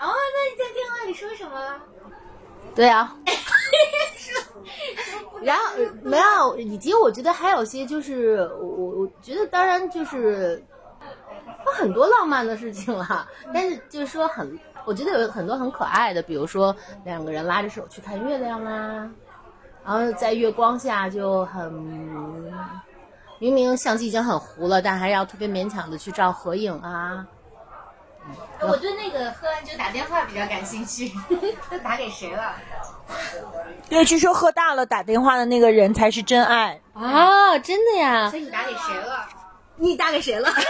[0.00, 1.80] 那你在电话里说什么？
[2.74, 3.14] 对啊。
[5.42, 10.64] 然后呃没有，以及我觉得还有些就是我我我觉得当然就是
[11.66, 19.08] 有很多浪漫的事情了，但是就是说很，我觉得有很多很可爱的，比如说两个人拉着手去看月亮啦，
[19.84, 21.72] 然后在月光下就很
[23.38, 27.26] 明明相机已经很糊了，但还要特别勉强的去照合影啊。
[28.60, 31.10] 哎我对那个喝完酒打电话比较感兴趣，
[31.68, 32.54] 都打给谁了？
[33.88, 36.80] 对，据说喝大了打电话的那个人才是真爱。
[36.94, 38.38] 啊，真的呀所？
[38.38, 39.26] 以你打给谁了？
[39.82, 40.48] 你打给谁了？
[40.54, 40.62] 哎，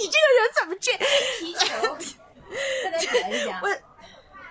[0.00, 0.92] 你这个人怎么这？
[1.40, 1.96] 踢球。
[2.84, 3.60] 再讲一讲。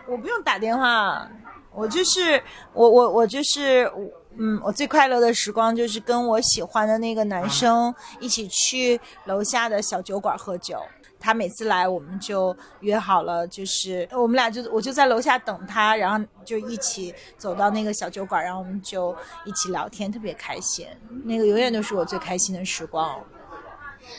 [0.06, 1.26] 我不用打电话，
[1.72, 3.90] 我就是我我我就是
[4.38, 10.78] 嗯，我最快乐的时光就是跟我喜欢的那个男生一起去楼下的小酒馆喝酒。
[11.18, 20.86] 他每次来，我们就约好了，就是我们俩就我就在楼下等他，然后就一起走到那个小酒馆，然后我们就一起聊天，特别开心。
[21.24, 23.24] 那个永远都是我最开心的时光。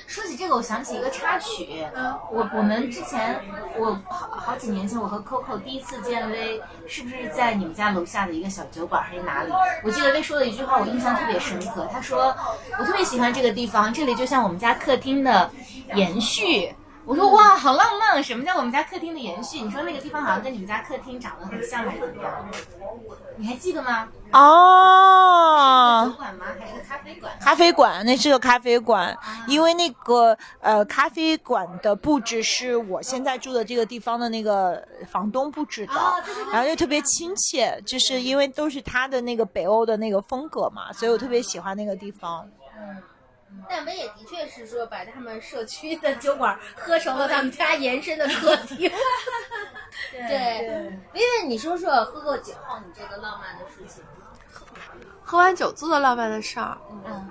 [0.07, 1.87] 说起这个，我想起一个插曲。
[2.31, 3.41] 我我们之前，
[3.79, 9.53] 我好好几年前，我和 Coco 第一次见薇，是不是在你们家楼下的一个小酒馆还是哪里？
[9.83, 11.89] 我记得薇说了一句话，我印象特别深刻。
[11.93, 12.37] 她说
[12.79, 15.51] ：“我特别喜欢这个地方，这里就像我们家客厅的
[15.95, 16.75] 延续。”
[17.07, 18.23] 我说哇，好浪漫！
[18.23, 19.61] 什么叫我们家客厅的延续？
[19.61, 22.49] 你说那个地方好像跟你们家客厅长得很像，还是怎么样？
[23.37, 24.09] 你还记得吗？
[24.33, 26.47] 哦酒馆吗？
[26.59, 27.33] 还是个咖啡馆？
[27.41, 29.15] 咖啡馆，那是个咖啡馆，
[29.47, 42.49] 因为那个呃咖啡馆的布置是我现在住的这个地方的那个房东布置的，哦对对对然后就特别亲切，就是因为都是他的那个北欧的那个风格嘛，所以我特别喜欢那个地方。
[43.69, 48.91] 但薇也的确是说把他们社区的酒馆喝成了他们家延伸的客厅。
[50.13, 54.03] 对，薇薇，你说说喝过酒后你这个浪漫的事情。
[55.23, 56.77] 喝完酒做的浪漫的事儿。
[57.07, 57.29] 嗯，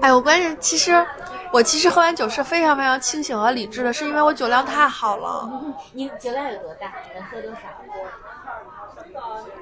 [0.00, 1.06] 哎，我关键其实
[1.52, 5.48] 我其实喝完酒是非常非常清醒和理智的，是因为我酒量太好了，
[5.94, 6.92] 你酒量有多大？
[7.14, 7.60] 能喝多少？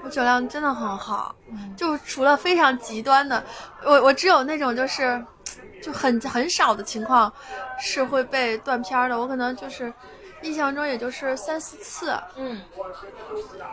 [0.03, 1.35] 我酒量真的很好，
[1.77, 3.45] 就除了非常极端的，
[3.85, 5.23] 我我只有那种就是
[5.83, 7.33] 就很很少的情况
[7.79, 9.93] 是会被断片儿的，我可能就是
[10.43, 12.61] 印象中也就是三四次，嗯，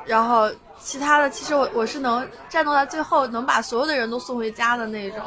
[0.06, 5.20] 然后其他的其实我我是能战斗到最后，能把所有的人都送回家的那种。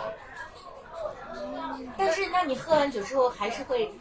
[1.96, 3.92] 但是，那你喝完酒之后还是会，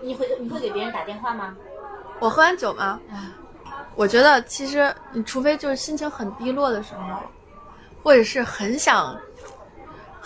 [0.00, 1.56] 你会你会给别人打电话吗？
[2.18, 3.00] 我喝完酒吗，
[3.94, 7.20] 我觉得其实你除非就是心情很低落的时候，
[8.02, 9.16] 或者是很想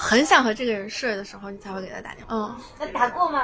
[0.00, 2.34] 很想和这个人睡的时候，你才会给他打电话。
[2.36, 3.42] 嗯，那打过吗？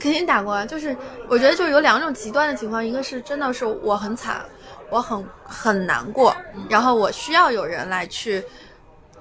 [0.00, 0.94] 肯定打过啊，就是
[1.28, 4.44] 我觉得就是有两种极端的情况，一个是真的是我很惨，
[4.90, 6.34] 我很很难过，
[6.68, 8.42] 然后我需要有人来去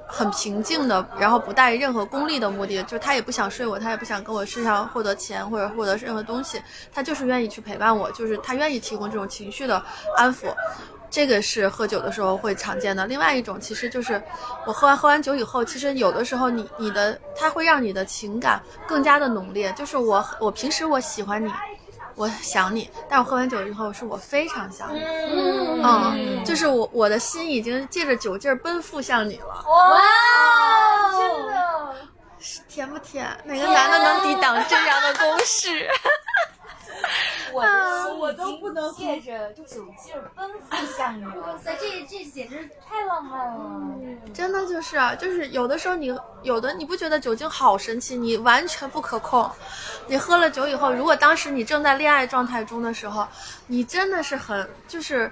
[0.07, 6.59] 很平静的，然后不带任何功利的目的，就是他也不想睡我，他也不想跟我身上获得钱或者获得任何东西，
[6.91, 9.79] 他就是愿意去陪伴我，就是他愿意提供这种情绪的
[10.17, 10.47] 安抚。
[11.13, 13.05] 这个是喝酒的时候会常见的。
[13.05, 14.19] 另外一种其实就是
[14.65, 19.71] 我喝完喝完酒以后，其实有的时候你你的它会让你的情感更加的浓烈。
[19.73, 21.53] 就是我我平时我喜欢你，
[22.15, 25.03] 我想你，但我喝完酒以后是我非常想你，
[25.83, 29.63] 嗯，就是我我的心已经借着酒劲儿奔赴向你了。
[29.67, 30.01] 哇，
[31.11, 31.53] 真的。
[32.67, 33.25] 甜不甜？
[33.45, 35.87] 哪个男的能抵挡这样的攻势？
[38.43, 41.25] 都不能借着酒劲儿奔赴向你。
[41.25, 43.81] 哇塞，这这简直太浪漫了。
[44.33, 49.49] 真的就是啊，就是有的时候你有的你不觉得酒精好神奇，你完全不可控。
[50.07, 53.25] 你喝了酒以后，如果当时你正在恋爱状态中的时候，
[53.67, 55.31] 你真的是很就是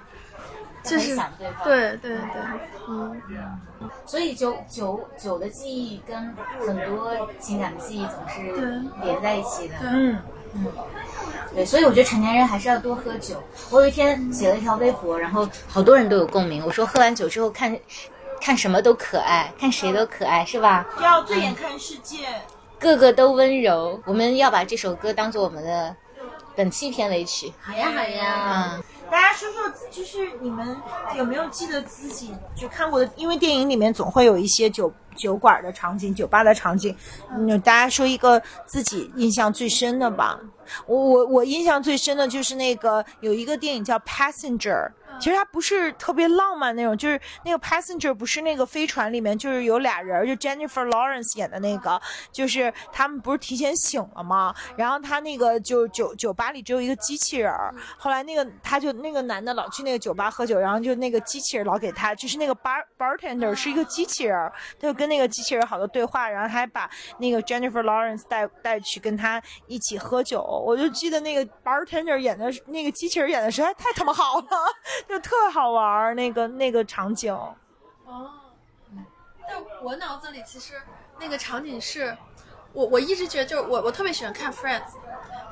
[0.82, 2.42] 就是想对方对对对，
[2.88, 3.22] 嗯。
[4.06, 9.74] 所以酒酒酒的记忆跟很多情感的记忆总是连在一起的。
[9.82, 10.18] 嗯，
[11.54, 13.42] 对，所以我觉得成年人还是要多喝酒。
[13.70, 16.64] 我有一天写了一条微博，然后好多人都有共鸣。
[16.64, 17.78] 我说喝完酒之后看，
[18.40, 20.86] 看什么都可爱，看谁都可爱，是吧？
[21.00, 22.26] 要醉眼看世界。
[22.78, 24.00] 个个都温柔。
[24.06, 25.94] 我们要把这首歌当做我们的
[26.56, 27.52] 本期片尾曲。
[27.60, 30.76] 好呀好呀，嗯，大家说说，就是你们
[31.14, 33.10] 有没有记得自己就看过的？
[33.14, 36.96] 因为电影里面总会有一些酒酒馆的场景、酒吧的场景。
[37.30, 40.38] 嗯，大家说一个自己印象最深的吧。
[40.86, 44.88] 我我我印象最深的就是那个有一个电影叫《Passenger》。
[45.20, 52.00] 其实它不是特别浪漫那种，就是那个 passenger 不是那个飞船里面，就是有俩人，就 Jennifer Lawrence 演的那个，
[52.32, 54.54] 就是他们不是提前醒了吗？
[54.74, 57.52] 然后他那个就酒酒吧里只有一个机器人，
[57.98, 66.88] 后来那个他就那个男的老去那个酒吧喝酒，然后就那个机器人老给他，就是那个 bar bartender 是一个机器人儿，他就跟那个机器人好多对话，然后还把
[67.18, 74.46] 那个 Jennifer Lawrence 带带去跟他一起喝酒，我就记得那个 bartender 演的那个机器人演的实在太他妈好了。
[75.08, 77.34] 就特好玩儿，那个那个场景。
[77.34, 78.30] 哦，
[79.48, 80.80] 但我脑子里其实
[81.18, 82.16] 那个场景是，
[82.72, 84.82] 我我一直觉得就是我我特别喜欢看 Friends，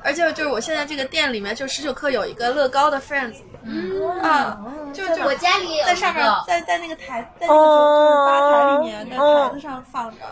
[0.03, 4.57] 而且就是我现在这个店里面就十九克有一个乐高的 Friends，嗯啊，
[4.93, 10.25] 就就我家里也有在上面，在在那个台在那个就是吧台里面的台子上放着，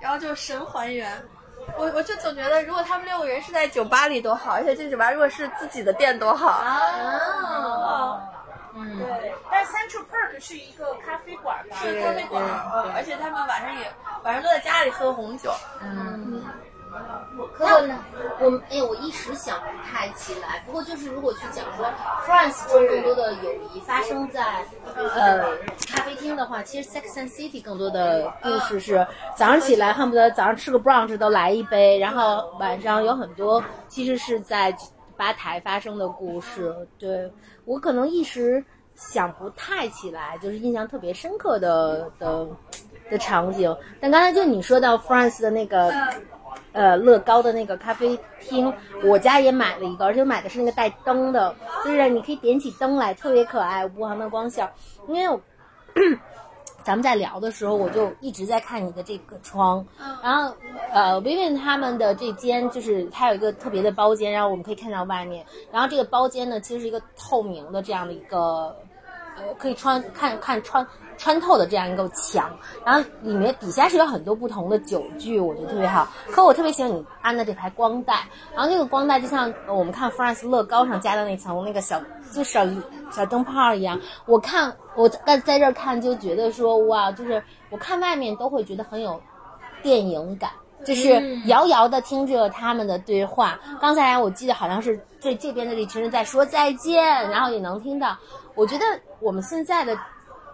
[0.00, 1.10] 然后就神还原。
[1.76, 6.62] 我我就总觉得，如果他们六个人是在酒吧里多好，而且这酒吧如果是自己的店多好。
[6.64, 8.18] 哦，
[8.78, 11.76] 嗯，对，但是 Central Park 是一个咖啡馆吧？
[11.76, 12.42] 是咖啡馆，
[12.74, 13.90] 嗯，而且他们晚上也
[14.22, 15.50] 晚上都在家里喝红酒。
[15.82, 16.42] 嗯，
[17.54, 17.98] 可我呢，
[18.40, 20.62] 我哎，我一时想不太起来。
[20.64, 21.86] 不过就是如果去讲说
[22.26, 24.64] France 中更多的友谊发生在
[24.94, 34.74] 呃咖啡厅的话，其实 Sex and City 更多的故事是早上起来恨不得早上吃个 brunch 都来一杯，然后晚上有很多其实是在
[35.18, 36.74] 吧台发生的故事。
[36.98, 37.30] 对
[37.66, 42.48] 我可能一时想不太起来，就是印象特别深刻的的
[43.10, 43.76] 的场景。
[44.00, 45.92] 但刚才就你说到 France 的那个。
[46.72, 51.54] 呃，乐高的那个咖啡厅，我家也买了一个，而且我买的是那个带灯的，
[51.84, 54.68] 就是你可以点起灯来，特别可爱，无旁的光效。
[55.08, 55.40] 因为我
[56.84, 59.84] 咱们在聊的时候，我就一直在看你的这个窗，
[60.22, 60.54] 然后
[60.92, 68.74] 呃，Vivian 他们的这间就是它有一个特别的包间，然后我们可以看到外面，然后这个包间呢其实是一个透明的这样的一个。
[69.36, 70.84] 呃，可以穿看看穿
[71.16, 72.50] 穿透的这样一个墙，
[72.84, 76.08] 然后里面底下是有很多不同的酒具，我觉得特别好。
[76.28, 82.66] 可我特别喜欢你安的这排光带，然后那个光带就像我们看 France 乐高上加的那层那个小就小
[83.12, 84.00] 小灯泡一样。
[84.26, 89.20] 我看我在在这儿看就觉得说哇，就是我看外面都会觉得很有
[89.82, 90.50] 电影感。
[90.84, 93.58] 就是遥遥的听着他们的对话。
[93.80, 98.16] 刚才我记得好像是这这边的这群人在说再见，然后也能听到。
[98.54, 98.84] 我觉得
[99.18, 99.98] 我们现在的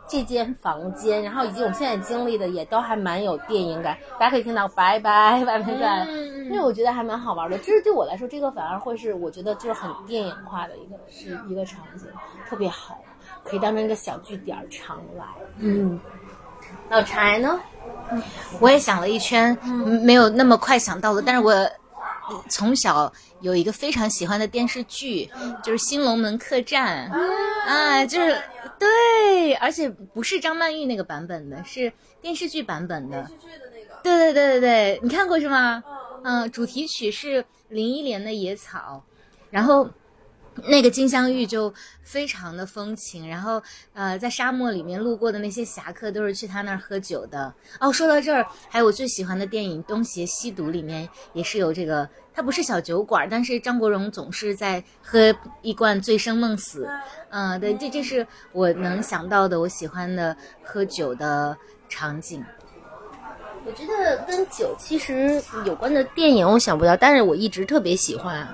[0.09, 3.99] 这间房间，然后以及我们现在经历的也都还蛮有电影感。
[4.19, 7.59] 大家可以听到拜拜外面转，嗯因为我觉得还蛮好玩的。
[7.59, 12.09] 就是对我来说，这个反而会是我觉得就是很电影化的一个是一个场景，
[12.49, 12.99] 特别好，
[13.45, 15.25] 可以当成一个小据点儿常来。
[15.59, 16.01] 嗯，
[16.89, 17.61] 老柴呢？
[18.61, 19.57] 我也想了一圈，
[20.03, 25.31] 没有那么快想到的，但是我呃从小有一个非常喜欢的电视剧，
[25.63, 27.11] 就是《新龙门客栈》
[27.69, 28.37] 啊，就是
[28.79, 33.23] 对，而且不是张曼玉那个版本的，是电视剧版本的。
[33.23, 35.83] 电视剧的那个，对对对对对，你看过是吗？
[36.25, 39.03] 嗯，主题曲是林忆莲的《野草》，
[39.51, 39.89] 然后
[40.69, 47.53] 那个金镶玉就非常的风情，然后呃，在沙漠里面路过的那些侠客都是去他那儿喝酒的。
[47.81, 56.89] 哦，说到这儿，还有我最喜欢的电影《东邪西毒》里面也是有这个，它不是小酒馆，但是张国荣总是在喝一罐醉生梦死。
[57.31, 61.57] 嗯、对，这这是我能想到的我喜欢的喝酒的
[61.89, 62.45] 场景。
[63.67, 68.47] 我觉得跟酒其实有关的电影我想不到，但是我一直特别喜欢，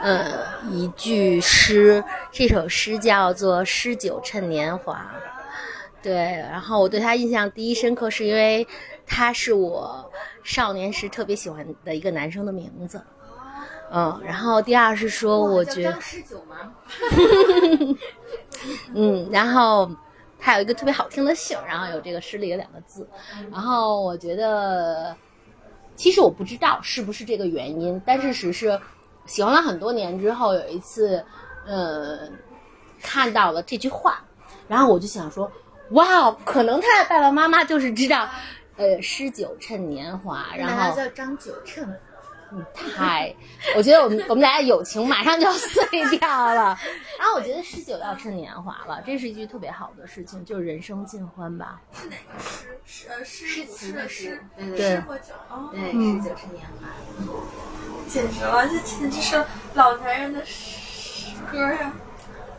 [0.00, 4.94] 呃，一句诗，这首诗叫做《诗酒趁年华》。
[6.02, 6.14] 对，
[6.50, 8.66] 然后我对他印象第一深刻，是因为
[9.06, 10.10] 他是我
[10.42, 13.00] 少年时特别喜欢的一个男生的名字。
[13.92, 15.98] 嗯，然后第二是说，我觉得？
[18.94, 19.90] 嗯，然后
[20.38, 23.06] 他有一个特别好听的姓，然后有这个“诗”里的两个字，
[23.50, 25.14] 然后我觉得，
[25.94, 28.80] 其实我不知道是不是这个原因，但是只是
[29.30, 31.24] 喜欢了很多年之后，有一次，
[31.64, 32.28] 呃，
[33.00, 34.24] 看到了这句话，
[34.66, 35.48] 然后我就想说，
[35.90, 38.28] 哇，可能他的爸爸妈妈就是知道，
[38.76, 41.88] 呃，诗酒趁年华，然后叫张九趁。
[42.96, 43.34] 太，
[43.76, 45.84] 我觉得我们我们俩的友情马上就要碎
[46.18, 46.78] 掉了。
[47.18, 51.80] 然后我觉得十九要趁年华了，这是一句特别好的事情，就是人生尽欢吧。
[51.92, 52.78] 是哪个诗？
[52.84, 56.88] 诗呃诗诗词词的诗诗，对对诗和酒哦，对，诗酒趁年华。
[58.08, 59.44] 简直了，这简直是
[59.74, 61.92] 老男人的诗歌呀，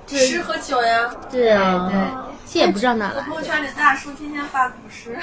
[0.08, 1.14] 诗和酒呀。
[1.30, 3.22] 对啊，对这也不知道哪来的。
[3.24, 5.18] 朋友圈里大叔天天发古诗，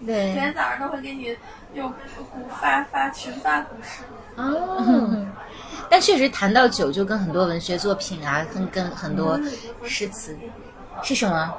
[0.00, 1.36] 每对， 天早上都会给你
[1.74, 1.92] 用
[2.32, 4.02] 古发发群发古诗。
[4.36, 5.26] 哦，
[5.88, 9.38] 但确实谈到酒，就跟很多文学作品啊，跟跟很多
[9.84, 10.36] 诗词
[11.02, 11.54] 是什么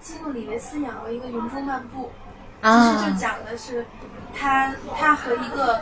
[0.00, 2.10] 基努里维斯养过一个云中漫步，
[2.60, 3.84] 其啊实就讲的是
[4.34, 5.80] 他他和一个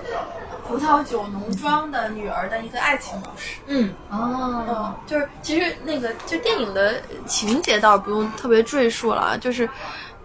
[0.67, 3.57] 葡萄酒农庄的女儿的一个爱情故事。
[3.67, 3.95] 嗯。
[4.11, 4.65] 哦。
[4.69, 9.69] 嗯，就是其实那个就电影的情节倒不用特别赘述了，就是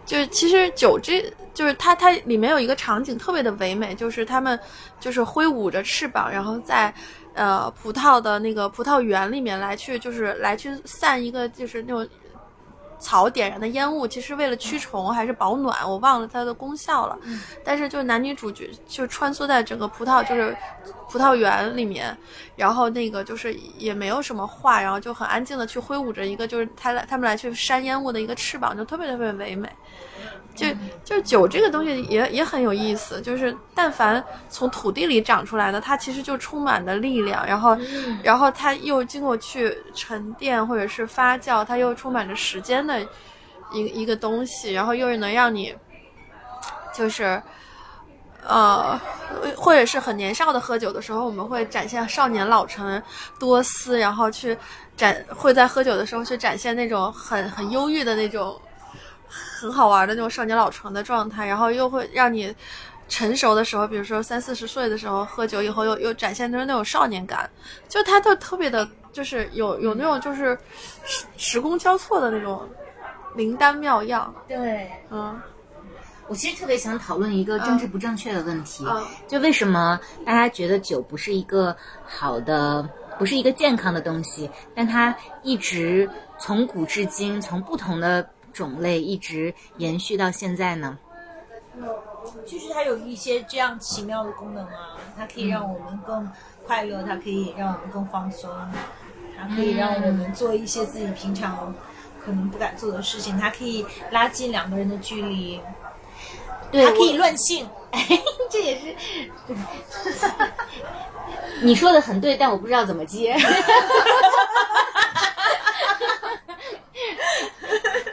[0.05, 4.59] 就是其实酒这就是它它里面有一个场景特别的唯美，就是他们
[4.99, 6.93] 就是挥舞着翅膀，然后在
[7.33, 12.07] 呃葡萄的那个葡萄园里面来去就是来去散一个就是那种。
[13.03, 17.17] 草点燃的烟雾，其实为了驱虫还是保暖，我忘了它的功效了。
[17.63, 20.55] 但是就是男女主角就穿梭在整个葡萄就是
[21.09, 22.15] 葡萄园里面，
[22.55, 29.67] 然后那个就是也没有什么话，然后就很安静的去挥舞着一个就是他来他们来去扇烟雾的一个翅膀，就特别特别唯美。
[30.55, 30.67] 就
[31.03, 37.77] 就是酒这个东西也也很有意思，就是但凡从土地里长出来的，它其实就充满了力量，然后
[38.23, 43.01] 然后它又经过去沉淀或者是发酵，它又充满着时间的
[43.71, 45.75] 一个一个东西，然后又是能让你
[46.93, 47.41] 就是。
[48.43, 48.99] 呃，
[49.55, 52.99] 或者是很年少的喝酒的时候，我们会展现少年老成
[53.39, 54.57] 多思，然后去
[54.97, 58.59] 展会在喝酒的时候去展现那种很很忧郁的那种
[59.31, 62.53] 很好玩的那种少年老成的状态，然后又会让你
[63.07, 67.49] 成熟的时候，比如说三四十岁的时候喝酒以后又又展现出那种少年感，
[67.87, 70.57] 就它都特别的，就是有有那种就是
[71.05, 72.67] 时时空交错的那种
[73.35, 74.89] 灵丹妙药，对。
[75.09, 75.39] 嗯。
[76.27, 79.05] 我其实特别想讨论一个政治不正确的问题，嗯。
[79.27, 81.75] 就为什么大家觉得酒不是一个
[82.05, 82.87] 好的，
[83.19, 85.13] 不是一个健康的东西，但它
[85.43, 86.09] 一直
[86.39, 90.97] 从古至今，从不同的种类一直延续到现在呢？
[92.45, 96.29] 就是它有一些这样奇妙的功能啊，它可以让我们更
[96.65, 98.49] 快乐，它可以让我们更放松，
[99.37, 101.73] 它可以让我们做一些自己平常
[102.23, 105.61] 可能不敢做的事情，它可以拉近两个人的距离，
[106.71, 107.67] 对，它可以乱性。
[108.49, 108.95] 这也是，
[111.61, 113.35] 你说的很对，但我不知道怎么接。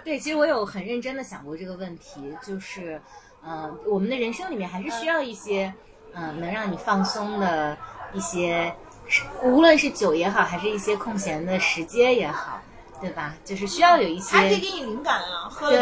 [0.09, 2.99] 对，其实我有很认真的想过这个问题，就是，
[3.45, 5.71] 呃，我们的人生里面还是需要一些，
[6.15, 7.77] 呃，能让你放松的
[8.15, 8.75] 一些，
[9.43, 12.59] 无论是酒也好，还是一些空闲的时间也好，
[13.03, 13.35] 对吧？
[13.45, 15.77] 就是需要有一些还可以给你灵感啊，喝了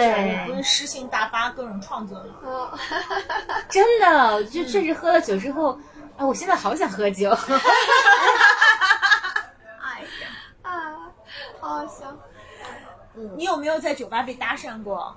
[0.49, 2.21] 酒诗性大发，各种创作
[3.71, 5.79] 真的，就确实喝了酒之后，
[6.17, 7.31] 啊，我现在好想喝酒。
[9.81, 10.27] 哎呀，
[10.63, 10.73] 啊，
[11.61, 12.13] 好好笑。
[13.37, 15.17] 你有没有在酒吧被搭讪过？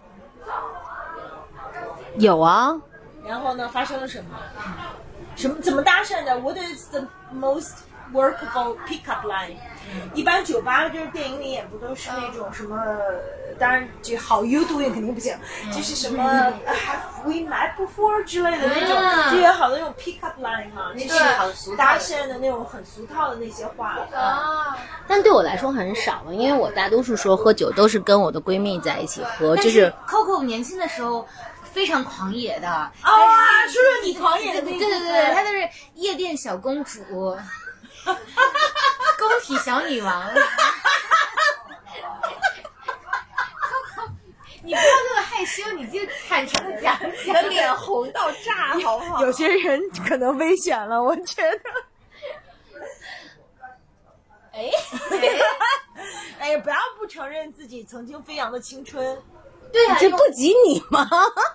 [2.18, 2.76] 有啊，
[3.26, 4.38] 然后呢，发生了什么？
[5.36, 7.80] 什么怎么搭讪的？What is the most
[8.12, 9.56] workable pickup line？、
[10.14, 12.78] 一般酒吧就是电影里演不都是那种什么？
[13.60, 15.38] 当然，就好 you doing 肯定不行，
[15.72, 23.98] 就是什么、Have we met before 之类的那种，嗯就有好多那种 pickup line 嘛，那是搭讪的那种很俗套的那些话。
[24.14, 24.69] 啊，
[25.10, 31.28] 但对我来说很少了，因为我大多数时候喝酒都是跟我的闺蜜在一起喝，就是 Coco 年轻的时候
[31.74, 37.02] 非常狂野的，啊，说说你狂野的那对对对对，她就是夜店小公主，
[38.06, 38.16] 工
[39.42, 40.24] 体小女王。
[43.60, 44.08] Coco，
[44.64, 46.96] 你不要那么害羞，你就坦诚的讲
[47.26, 49.26] 你的脸红到炸，好不好？
[49.26, 51.60] 有些人可能危险了，我觉得。
[54.60, 54.70] 哎，
[56.40, 59.18] 哎呀，不要不承认自己曾经飞扬的青春。
[59.72, 61.08] 对啊，这不及你吗？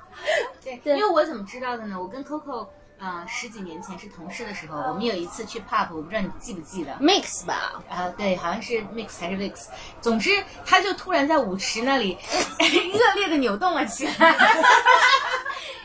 [0.62, 2.00] 对，对因为我怎么知道的呢？
[2.00, 6.92] 我跟 Coco，呃，十几年前是同事的时候，我们有一次去 pub，我不知道你记不记得。
[7.00, 9.66] mix 吧，啊，对，好像是 mix 还是 vix，
[10.00, 10.30] 总之
[10.64, 12.16] 他就突然在舞池那里
[12.94, 14.12] 热烈的扭动了起来，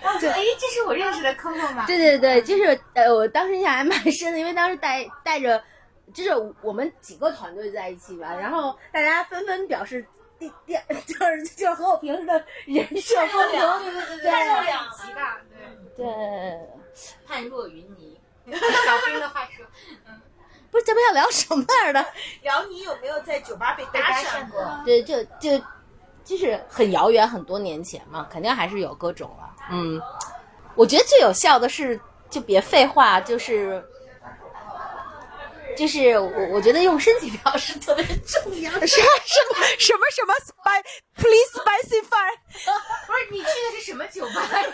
[0.01, 1.85] 然后就哎，这是我认识的 Coco 吗？
[1.87, 5.61] 对对对，就是呃，我当时印象还蛮深的，因为当时带带着，
[6.13, 6.31] 就是
[6.61, 10.05] 我们几个团队在一起吧，然后大家纷纷表示
[10.37, 10.73] 第 第
[11.05, 12.33] 就是就是和我平时的
[12.65, 15.21] 人设风格，对对对判若对两极的，
[15.95, 16.59] 对，对，
[17.27, 18.19] 判若云泥。
[18.49, 19.63] 小兵的话说，
[20.71, 22.05] 不是咱们要聊什么样的？
[22.41, 24.61] 聊你有没有在酒吧被搭搭讪过？
[24.61, 24.85] 讪过。
[24.85, 25.63] 对，就就
[26.23, 29.55] 就是很遥远，很多年前嘛，肯定还是有各种了。
[29.69, 30.01] 嗯，
[30.73, 31.99] 我觉得最有效的是，
[32.29, 33.83] 就别废话，就是。
[35.77, 38.71] 就是我，我觉得用身体表示特别重要。
[38.71, 40.83] 什什么什么什么 spy
[41.15, 42.35] please specify？
[43.07, 44.67] 不是你去的是什么酒吧呀？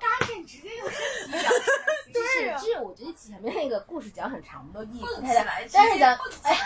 [0.00, 1.72] 搭讪直接用身体表示。
[2.12, 6.58] 对啊，就是我觉得前面那个故事讲很长的意义不蹦太来，但是咱直接哎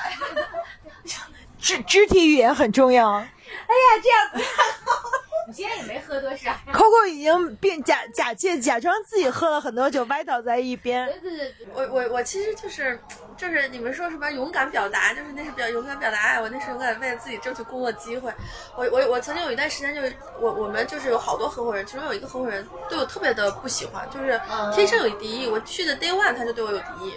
[1.59, 3.25] 肢肢体语言很重要。
[3.67, 4.47] 哎呀这样
[5.49, 6.51] 你今天也没喝多少。
[6.73, 11.07] Coco 已经变假假借假装自己喝了很多酒，歪倒在一边。
[11.07, 12.99] 对对对对，我我我其实就是
[13.37, 18.33] 就是你们说什么勇敢表达，就是那是比较勇敢表达爱，我那是勇敢为了自己争取工作机会。
[18.75, 24.41] 我我我曾经有一段时间就是我我们就是有好多合伙人，其中有一个合伙人对我特别的不喜欢，就是
[24.75, 25.47] 天生有敌意。
[25.47, 27.15] 我去的 day one 他就对我有敌意。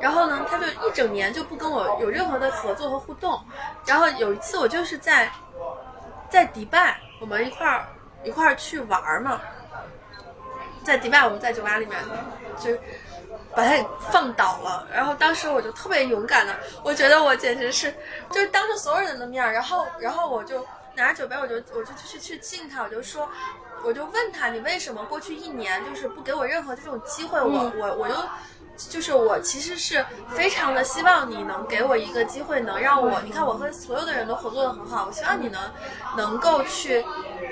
[0.00, 3.38] 然后呢，他就一整年就不跟我有任何的合作和互动。
[3.84, 5.30] 然后有一次我就是在
[6.28, 7.86] 在迪拜，我们一块儿
[8.24, 9.40] 一块儿去玩儿嘛，
[10.82, 11.98] 在迪拜我们在酒吧里面
[12.58, 12.74] 就
[13.54, 14.88] 把他给放倒了。
[14.92, 17.94] 然后当时我就特别勇敢的，我觉得我简直是
[18.30, 23.28] 就是当着所有人的面儿，然后然后我就拿着酒杯，我就我就去去敬他，我就说。
[23.82, 27.40] 我就问他，你为什么过去一年就是不给我任何这种机会？
[27.40, 28.14] 我我我又
[28.88, 35.60] 就是我其实是非常的希望你能给我一个机会，能让我你看我和所有的人都合作的很好，我希望你能
[36.16, 37.04] 能够去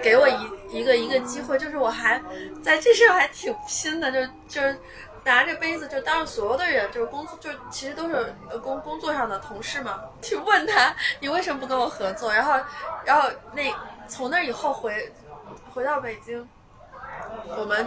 [0.03, 2.23] 给我一一个一个机会，就是我还
[2.63, 4.79] 在这事儿还挺拼的，就就是。
[5.25, 12.33] 拿着杯子就当着所有的人，就是工作，就其实都是工工作上的同事嘛，去问他你为什么不跟我合作？
[12.33, 12.55] 然后，
[13.05, 13.71] 然后那
[14.07, 15.13] 从那以后回
[15.75, 16.49] 回到北京，
[17.59, 17.87] 我们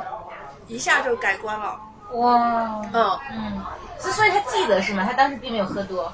[0.67, 1.79] 一下就改观了。
[2.13, 3.65] 哇，嗯，嗯，
[3.99, 5.03] 所所以他记得是吗？
[5.05, 6.11] 他当时并没有喝多。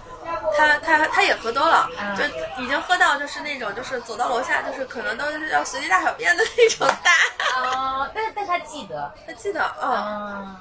[0.57, 2.23] 他他他也喝多了，嗯就
[2.61, 7.11] 已经喝到就是那种就是走到楼下就是可能都是要随地大小便的那种大。
[7.61, 9.11] 哦，但但他记得。
[9.25, 10.55] 他记得，嗯，嗯，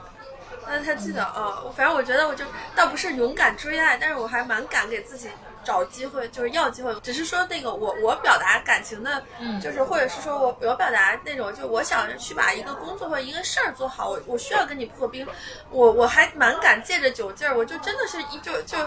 [0.67, 2.45] 但是他记得，嗯，反正我觉得我就
[2.77, 5.29] 倒不是勇敢追爱，但是我还蛮敢给自己
[5.67, 6.95] 找机会，就是要机会。
[7.03, 15.27] 只是说那个我我表达感情的，嗯就是或者是说我我表达那种，就我想去把一个工作或者一个事儿做好，我我需要跟你破冰，
[15.71, 18.79] 我我还蛮敢借着酒劲儿，我就真的是一就就。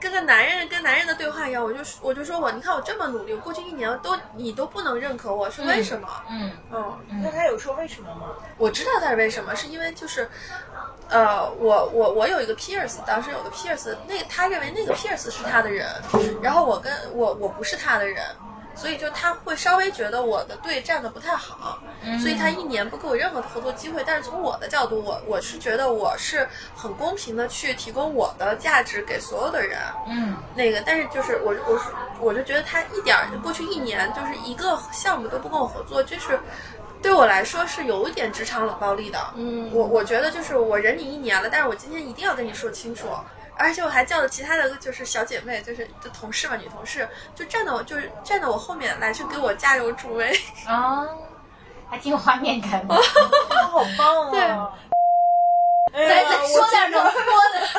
[0.00, 6.08] 跟个男人跟男人的对话一样，我就我就说我，你看我这么努力，我过去一年都你都不能认可我，是为什么？
[6.30, 8.28] 嗯嗯，那他有说为什么吗？
[8.56, 10.28] 我知道他是为什么，是因为就是，
[11.08, 15.86] 呃，我我我有一个 Pierce，当时有个 Pierce，那个他认为那个 Pierce 是他的人，
[16.42, 18.24] 然后我跟我我不是他的人，
[18.74, 21.78] 所以就他会稍微觉得我的队站的不太好，
[22.20, 24.02] 所以他一年不给我任何的合作机会。
[24.06, 29.78] 但是从我的角度，我我是觉得我是很公平的去提供我的价值给所有的人。
[30.08, 31.84] 嗯，那个，但是就是我我是
[32.20, 36.38] 我就觉得他一点儿过去一年就是一个项目都不跟我合作，这是
[37.00, 39.18] 对我来说是有一点职场冷暴力的。
[39.36, 43.06] 嗯我我觉得就是我忍你一年了，但是我今天一定要跟你说清楚。
[43.56, 50.30] 而且我还叫了其他的就是小姐妹，就是就同事嘛，女同事，就站到我就是站到我后面来去给我加油助威。
[50.66, 51.06] 啊，
[51.88, 52.94] 还挺有画面感的。
[53.70, 54.72] 好棒对啊！
[55.92, 57.12] 再再再说点能播
[57.54, 57.60] 的，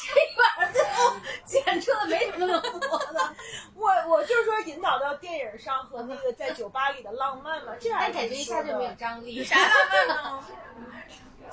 [0.00, 1.12] 这一晚上最后
[1.44, 3.34] 剪出的没什么能播的。
[3.76, 9.44] 我我就是说引导到电影上和那个在酒吧里的浪漫嘛，这感觉一下就没有张力。
[9.44, 10.44] 啥浪漫呢？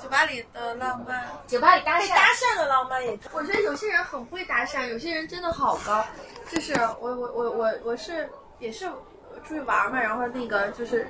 [0.02, 6.06] 酒吧里的浪漫，酒吧里搭讪搭讪，讪的浪漫也我觉得有些人很会搭讪，有些人真的好高。
[6.52, 8.30] 就是我我我我我是
[8.60, 8.86] 也是
[9.44, 11.08] 出去玩嘛，然后那个就是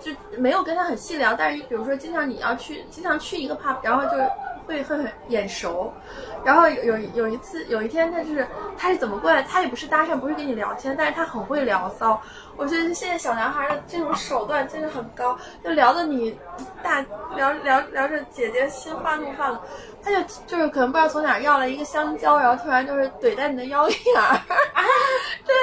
[0.00, 4.16] 就没有跟他很细聊，但是比如说经常你要去经常去一个 pub，然后就
[4.66, 5.92] 会会很眼熟。
[6.44, 12.20] 然后有有有一次有一天他就是他是怎么过来，他也不是搭讪，不是跟你聊天，但是他很会聊骚。
[12.56, 16.38] 我觉得现在小男孩的这种手段真的很高，就聊的你
[16.82, 19.60] 大聊聊聊着姐姐心花怒放的，
[20.02, 24.38] 他就就是可能不知道从哪要了一个香蕉，然后突然就是怼在你的腰眼儿，
[25.46, 25.54] 对，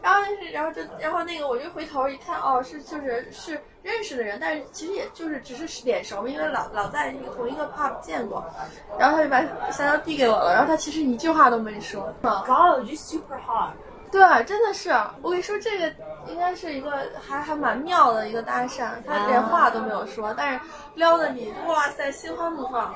[0.00, 8.44] 然后是然后就然后那个我就回头一看，哦，是就是是认识的人，但是其实也就是只是脸熟，因为老老在同一个 pub 见过，
[8.98, 9.40] 然后他就把
[9.72, 13.70] 香蕉递给我了，然后他其实一句话都没说，God, just super hot。
[14.08, 15.92] 对，真的是，我跟你说，这个
[16.28, 20.60] 应该是一个还还蛮妙的一个搭讪，他连话都没有说，但是
[20.94, 22.94] 撩的你，哇塞，心花怒放。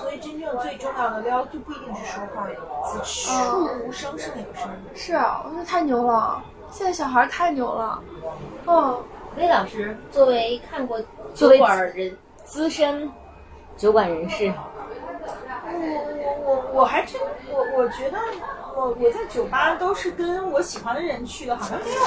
[0.00, 4.30] 所以真正最重要的撩就不一定是说话的字，触无声是？
[4.30, 4.96] 哪个声音？
[4.96, 8.02] 是，我觉得太牛了，现在小孩太牛了，
[8.64, 9.04] 哦，
[9.36, 10.98] 魏老师作为看过
[11.34, 13.08] 酒馆人，资深
[13.76, 14.52] 酒馆人士，
[15.24, 17.20] 我我我我还真
[17.50, 18.18] 我我觉得
[18.74, 22.00] 我我在酒吧都是跟我喜欢的人去的，好像没有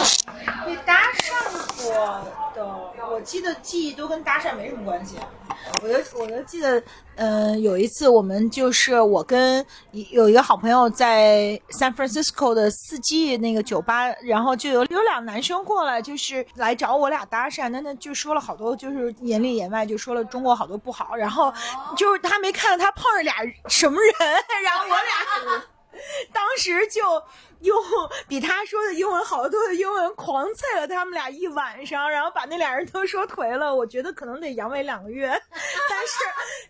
[0.66, 1.94] 被搭讪过
[2.56, 2.66] 的。
[3.12, 5.16] 我记得记忆都跟搭讪没什么关系。
[5.82, 6.82] 我就我就记得，
[7.16, 21.54] 嗯、有一次我们就是我跟有一个好朋友在 San Francisco 的四季那个酒吧，然后就有有俩男生过来，就是来找我俩搭讪，那那就说了好多，就是言里言外就说了中国好多不好，然后
[21.96, 23.36] 就是他没看到他碰上俩
[23.68, 24.14] 什么人，
[24.64, 25.64] 然后我俩。
[26.34, 27.02] 当时就
[27.62, 27.76] 用
[28.28, 33.74] 比他说的英文好得多的英文狂啐了他们俩一晚上，然后把那俩人都说颓了。
[33.74, 36.14] 我觉得可能得阳痿两个月，但是，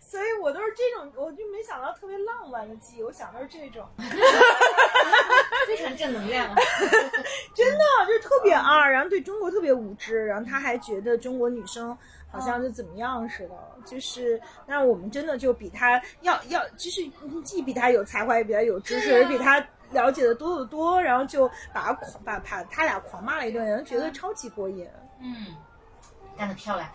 [0.00, 3.86] 所以我都是这种，我就没想到特别浪漫的记忆，我想到是这种，
[5.66, 6.48] 非常正能量。
[7.54, 11.96] 真的就是特别二，然后对中国特别无知，然后他还觉得中国女生。
[12.28, 13.54] 好像就怎么样似的，
[13.86, 17.00] 就是，那我们真的就比他要要，就是
[17.42, 24.86] 既比他有才华，也比他有知识，也比他了解的多得多，然后就把他狂把把他俩狂骂了一顿，然后觉得超级过瘾。
[25.22, 25.56] 嗯，
[26.36, 26.86] 干得漂亮。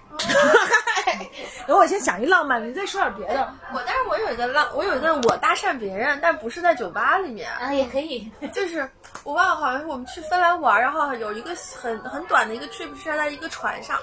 [1.68, 3.54] 等我先想一浪漫的，你再说点别的。
[3.74, 8.32] 我但是我有一个浪，我有一个我搭讪别人，但不是在酒吧里面，啊，也可以。
[8.54, 8.90] 就是
[9.24, 11.52] 我忘了，好像是我们去芬兰玩，然后有一个
[11.82, 13.98] 很很短的一个 trip 是在一个船上，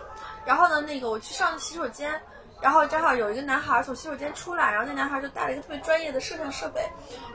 [0.44, 2.20] 然后呢，那个我去上洗手间，
[2.60, 6.80] 然后正好有一个男孩从洗手间出来，然后那男孩就带了一个特别专业的摄像设备，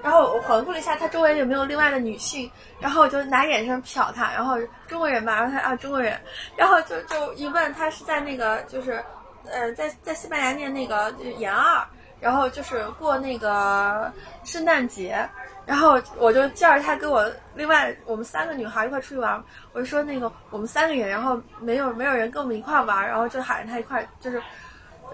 [0.01, 2.49] 然后我环顾了一下他周围有没有另外的女性，
[2.79, 4.57] 然后我就拿眼神瞟他，然后
[4.87, 6.19] 中国人吧，然后他啊中国人，
[6.57, 9.03] 然后就就一问他是在那个就是，
[9.51, 11.85] 呃，在在西班牙念那个研二。
[12.19, 14.09] 然后就是过那个
[14.45, 15.27] 圣诞节，
[15.65, 24.41] 然后我就叫着他跟我另外我们三个女孩一块出去玩，我就说那个我们三个人，然后没有没有人跟我们一块玩，然后就喊着他一块就是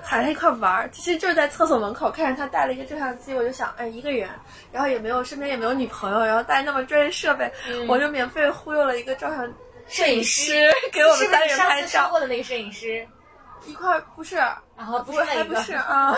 [0.03, 4.30] 喊他一块玩，其实就是在厕所门口看着他带了一个照相机，我就想哎一个人，
[4.71, 7.51] 然后也没有身边也没有女朋友，然后带那么专业设备，
[7.88, 9.51] 我就免费忽悠了一个照相
[9.88, 13.03] 摄影师给我们三人是上次说拍照，过的那个摄影师？
[13.66, 14.36] 一块不是。
[14.78, 16.16] 然后不是，还不是啊，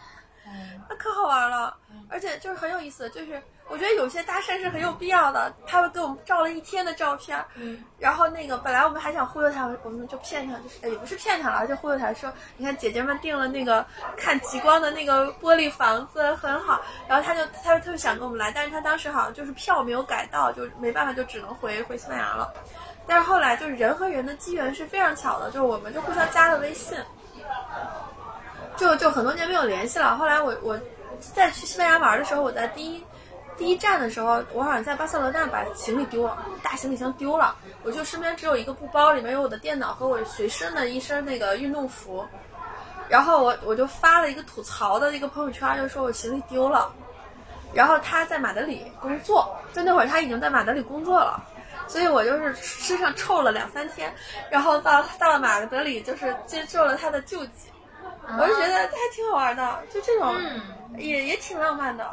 [0.88, 1.76] 那可好玩了，
[2.08, 5.52] 而且就是很有意思，就是我觉得有些搭讪是很有必要的。
[5.66, 13.84] 他们给我们照了一天的照片，嗯，然后那个本来我们还想忽悠他，我们就骗他，就是哎也不是骗他了，就忽悠他说，你看姐姐们订了那个
[14.16, 22.52] 看极光的那个玻璃房子很好，然后他就他就特别想跟我们来，但是他当时好像就是票没有改到，就没办法就只能回回西班牙了。
[23.06, 26.98] 但是后来就是人和人的机缘是非常巧的，就是我们就互相加了微信。
[28.76, 30.16] 就就很多年没有联系了。
[30.16, 30.78] 后来我我
[31.18, 33.02] 在去西班牙玩的时候，我在第一
[33.56, 42.22] 第一站的时候，我好像在巴塞罗那把行李丢了，大行李箱丢了，我就身边只有一个布包，里面有我的电脑和我随身的一身那个运动服。
[43.08, 46.92] 然后我我就发了一个吐槽的一个朋友圈，就说我行李丢了。
[47.72, 51.42] 然后他在马德里工作，就那会儿他已经在马德里工作了，
[51.88, 54.12] 所以我就是身上臭了两三天。
[54.50, 57.70] 然后到到了马德里，就是接受了他的救济，
[58.38, 60.34] 我就觉得还挺好玩的，就这种
[60.96, 62.04] 也也挺浪漫的。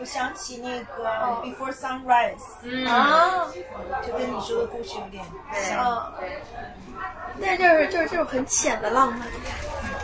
[0.00, 1.04] 我想起那个
[1.42, 2.86] Before Sunrise，嗯。
[2.86, 3.46] 啊，
[4.06, 5.24] 就跟你说的故事有点
[5.68, 6.12] 像。
[6.20, 6.28] 嗯，
[7.40, 9.26] 但是就是就是这种很浅的浪漫，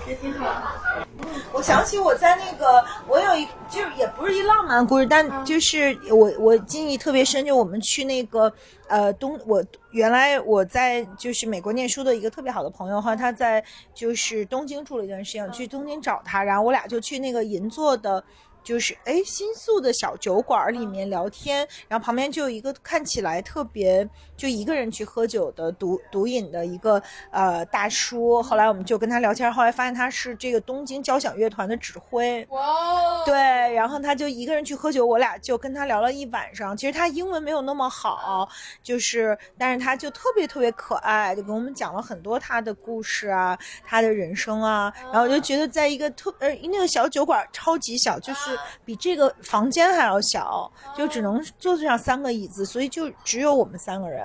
[0.07, 0.47] 也挺好。
[0.47, 1.07] 的。
[1.53, 8.53] 我想起我在那个，我有一就是也不是一浪漫故事，但就是我我记忆特别深，就我们去那个
[8.89, 18.23] 呃东，我原来我在就是美国念书的一个特别好的朋友哈，他在就是东京住了一段时间，我去东京找他，然后我俩就去那个银座的。
[18.65, 27.01] 就是哎，新宿的小酒馆里面聊天，然后旁边就有一个看起来特别就一个人去喝酒的独独饮的一个
[27.31, 28.43] 呃大叔。
[28.43, 32.45] 后来我们就跟他聊天，后来发现他是这个东京交响乐团的指挥。
[32.51, 33.35] 哇哦，对，
[33.75, 36.75] 然后他就一个人去喝酒，我俩就跟他聊了一晚上。
[36.77, 38.49] 其实他英文没有那么好，
[38.83, 44.93] 就是但是他就特别特别可爱，就给我们讲了很多他的故事啊，他的人生啊。
[45.13, 48.54] 然后我就觉得在一个特呃那个小酒馆超级小，就是
[48.85, 54.25] 比这个房间还要小，就只能坐上三个椅子，所以就只有我们三个人。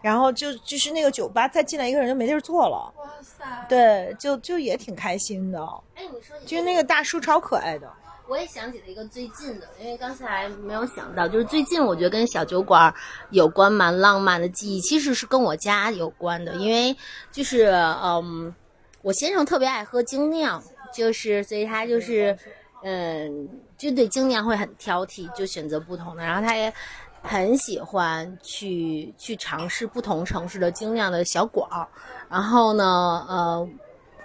[0.00, 5.60] 然后就就是那个酒吧再进来一个人就没地儿坐了，哇塞，对，就就也挺开心的。
[5.96, 7.90] 哎，你说就是那个大叔超可爱的。
[8.28, 12.94] 我也想起了一个最近的，因为刚才没有想到，就是最近我觉得跟小酒馆
[13.30, 16.96] 有关蛮浪漫的记忆，其实是跟我家有关的，因为
[17.32, 17.64] 就是
[18.00, 18.54] 嗯，
[19.02, 20.62] 我先生特别爱喝精酿，
[20.94, 22.38] 就是所以他就是
[22.82, 26.72] 嗯，就对精酿会很挑剔，就选择不同的，然后他也。
[27.20, 31.86] 很喜欢去去尝试不同城市的精酿的小馆儿，
[32.30, 33.68] 然后呢，呃，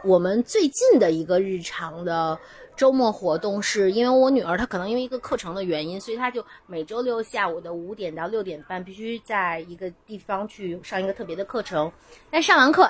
[0.04, 2.38] 我们最近的一个日常的
[2.78, 11.91] 周末活动是，因为我女儿她可能因为一个课程的原因，所以她就每周六下午的五点到六点半必须在一个地方去上一个特别的课程，
[12.30, 12.89] 但上完课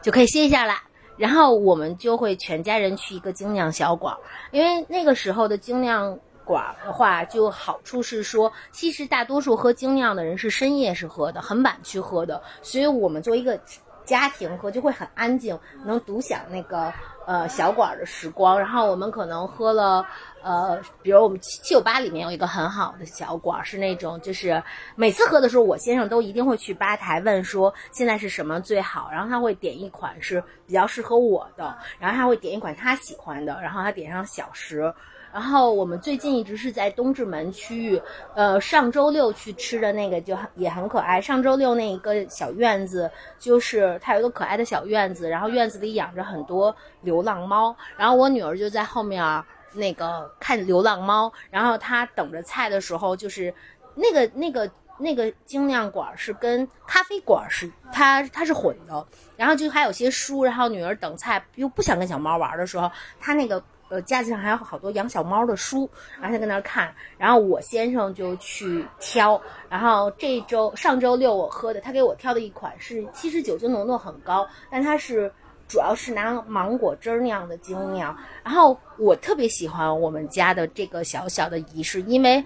[0.00, 0.80] 就可以歇一下啦。
[1.16, 6.18] 然后我们就会全家人去一个精酿小馆儿，因为那个时候的精酿。
[6.46, 13.58] 馆的话，就好处是说，其实大多数喝精酿的人是深夜是喝的，很晚去喝的，所以我们作为一个
[14.04, 16.92] 家庭喝就会很安静，能独享那个
[17.26, 18.58] 呃小馆的时光。
[18.58, 20.06] 然后我们可能喝了
[20.42, 24.62] 呃，比如我们七九八里面有一个很好的小馆，是那种就是
[24.94, 34.92] 每次喝的时候，我先生都一定会去吧台问说现在是什么最好，然后他会点一款是比较适合我的，然后他会点一款他喜欢的，然后他点上小食。
[35.34, 38.00] 然后我们最近一直是在东直门区域，
[38.36, 41.20] 呃，上周六去吃的那个就也很可爱。
[41.20, 53.52] 上周六那一个小院子，就是它有一个可爱的小院子，然后院子里养着很多流浪猫，然后我女儿就在后面那个看流浪猫，然后她等着菜的时候，就是
[53.96, 59.04] 那个那个那个精酿馆是跟咖啡馆是它它是混的，
[59.36, 63.60] 然后就还有些书，然后女儿等菜又不想跟小猫玩的时候，她那个。
[63.94, 65.88] 呃，架子上还有好多养小猫的书，
[66.20, 75.32] 然后他在那儿看，然后我先生就去挑，然后这周上周六我喝的，他给我挑的一款是其实酒精浓度很高，但它是
[75.68, 82.44] 主要是拿芒果汁儿酿的精酿，然后我特别喜欢我们家的这个小小的仪式，因为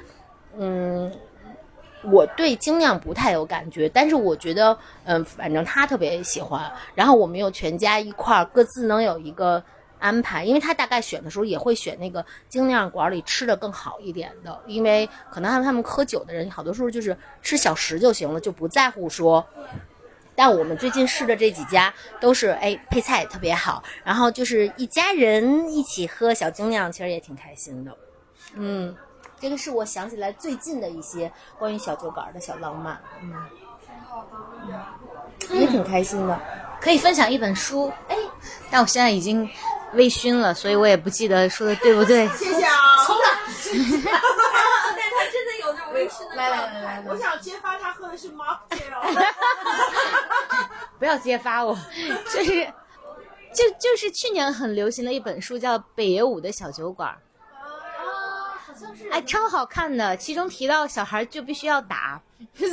[0.59, 1.11] 嗯，
[2.03, 9.65] 我对精酿不太有感觉，但是我觉得嗯，反正他特别喜欢，然后我们又全家一块儿各自能有一个。
[9.99, 19.47] 安排，因为他大概选的时候也会选那个精酿馆里吃的更好一点的，因为可能他们他们喝酒的人好多时候就是吃小食就行了，就不在乎说。
[20.35, 27.97] 但我们最近试的这几家都是哎配菜特别好，然后就是一家人一起喝小精酿，其实也挺开心的。
[28.55, 28.95] 嗯，
[29.41, 33.01] 这个是我想起来最近的一些关于小酒馆的小浪漫。
[33.21, 33.33] 嗯，
[35.59, 36.41] 也挺开心的。
[36.81, 38.17] 可以分享一本书，哎，
[38.71, 39.51] 但我现在已经
[39.95, 42.28] 微醺了，所以我也不记得说的对不对。
[42.28, 42.76] 谢谢啊。
[43.68, 46.36] 但 他真的有这种微醺的。
[46.36, 49.24] 来来来来，我想揭发他喝的是 mocktail。
[50.99, 51.76] 不要揭发我，
[52.32, 52.66] 就是
[53.53, 57.14] 就就是去年很流行的一本书，叫《北野武的小酒馆》。
[59.11, 62.20] 哎，超好看的，其中提到小孩就必须要打，
[62.55, 62.70] 所以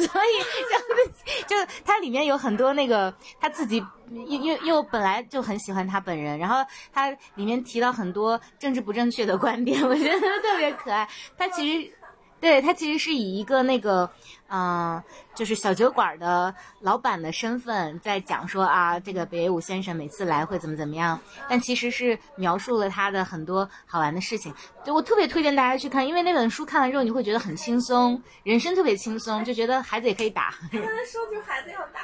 [1.47, 6.57] 就就它里面有很多那个他自己又又又本来就很喜欢他本人，然后
[6.93, 11.07] 他里面提到很多政治不正确的观点，我觉得特别可爱。
[11.37, 11.91] 他其实。
[12.37, 14.07] 对他其实是以一个那个，
[14.49, 15.01] 嗯、
[15.33, 24.53] 就是小酒馆的老板的身份在讲说啊，这个北野武先生每次来会怎么怎么样，但其实是描述了他的很多好玩的事情。
[24.83, 30.53] 就我特别推荐大家去看，因为那本书看完之后你会觉得很轻松，人生特别轻松，就觉得孩子也可以打。
[30.71, 32.01] 刚才说就孩子要打，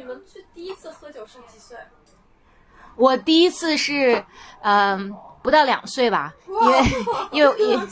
[0.00, 1.76] 你们去第一次喝酒是几岁？
[2.96, 4.24] 我第一次是，
[4.62, 6.82] 嗯、不到两岁吧，因为
[7.32, 7.86] 因为 因为。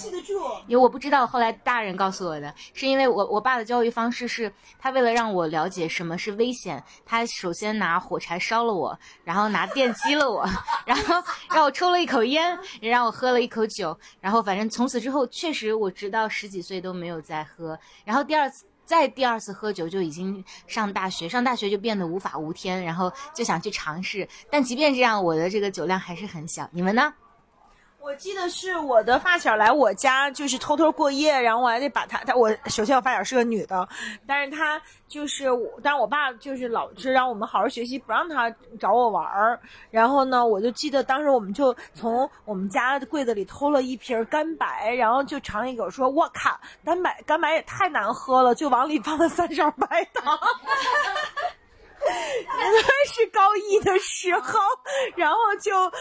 [0.66, 10.46] 因为我不知道，后来大人告诉我的，是因为我我爸的教育方式是，他为了让我了解什么是危险，他首先拿火柴烧了我，然后拿电击了我，
[10.86, 18.64] 然后让我抽了一口烟，也让我喝了一口酒，然后反正从此之后，确实我直到十几岁都没有再喝，然后第二次。
[18.88, 24.26] 再第二次喝酒就已经上大学，上大学就变得无法无天，然后就想去尝试。
[24.50, 26.66] 但即便这样，我的这个酒量还是很小。
[26.72, 27.12] 你们呢？
[28.08, 33.86] 我记得是我的发小来我家，就是偷偷过夜，然后我还得把她，她我首先我发小是个女的，
[34.26, 38.50] 但是她就是我，但是我爸就是老是让我们好好学习，不让她
[38.80, 39.60] 找我玩儿。
[39.90, 50.38] 然后呢，我就记得当时我们就从我们家的柜子里偷了一瓶干白，然后就尝一口，说我靠，干白干白也太难喝了，就往里放了三勺白糖。
[52.00, 54.58] 那是高一的时候，
[55.14, 55.92] 然后就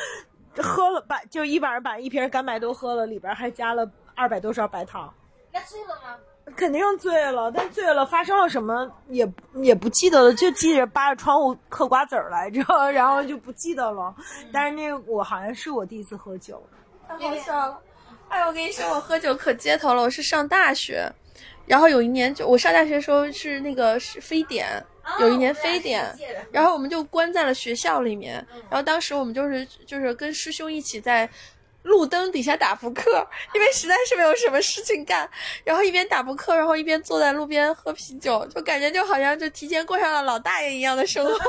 [0.61, 5.13] 喝了把，就一晚上把一瓶干白都喝了，里边还加了二百多勺白糖。
[5.51, 6.17] 那醉了吗？
[6.55, 14.15] 肯定醉了，但醉了发生了什么也也不记得了，就记着扒着窗户嗑瓜子儿来着，然后就不记得了。
[14.53, 16.61] 但是那个我好像是我第一次喝酒，
[17.07, 17.77] 太好笑了！
[18.29, 20.01] 哎，我跟你说，我喝酒可街头了。
[20.01, 21.11] 我是上大学，
[21.65, 24.81] 然后有一年就我上大学的时候是那个是非典，
[25.19, 26.15] 有一年非典，
[26.51, 28.45] 然后我们就关在了学校里面。
[28.69, 31.29] 然后当时我们就是就是跟师兄一起在
[31.83, 35.29] 路灯底下打扑克，因为实在是没有什么事情干，
[35.63, 41.31] 然后一边打扑克，然后一边坐在路边喝啤酒，就感觉就好像就提前过上了老大爷一样的生活。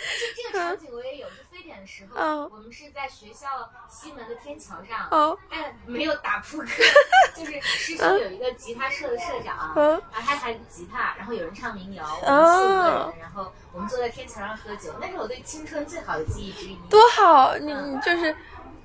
[0.36, 2.50] 这个场景我也有，就非典的时候，嗯。
[2.50, 6.66] 我们是在学校西门的天桥上，哦但没有打扑克，
[7.36, 9.90] 就是师兄有一个吉他社的社长，嗯。
[10.12, 16.76] 然后他弹吉他，然后有人唱民谣，我哦们四五个人，然后我们坐在天桥上喝酒，那是我对青春最好的记忆之一。
[16.90, 17.56] 多好！
[17.56, 18.34] 你你就是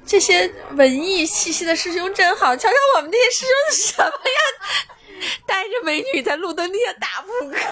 [0.05, 4.39] 这些文艺气息的师兄真好，瞧瞧我们这些师兄是什么呀？
[5.45, 7.65] 带着美女在路灯底下打扑克，也挺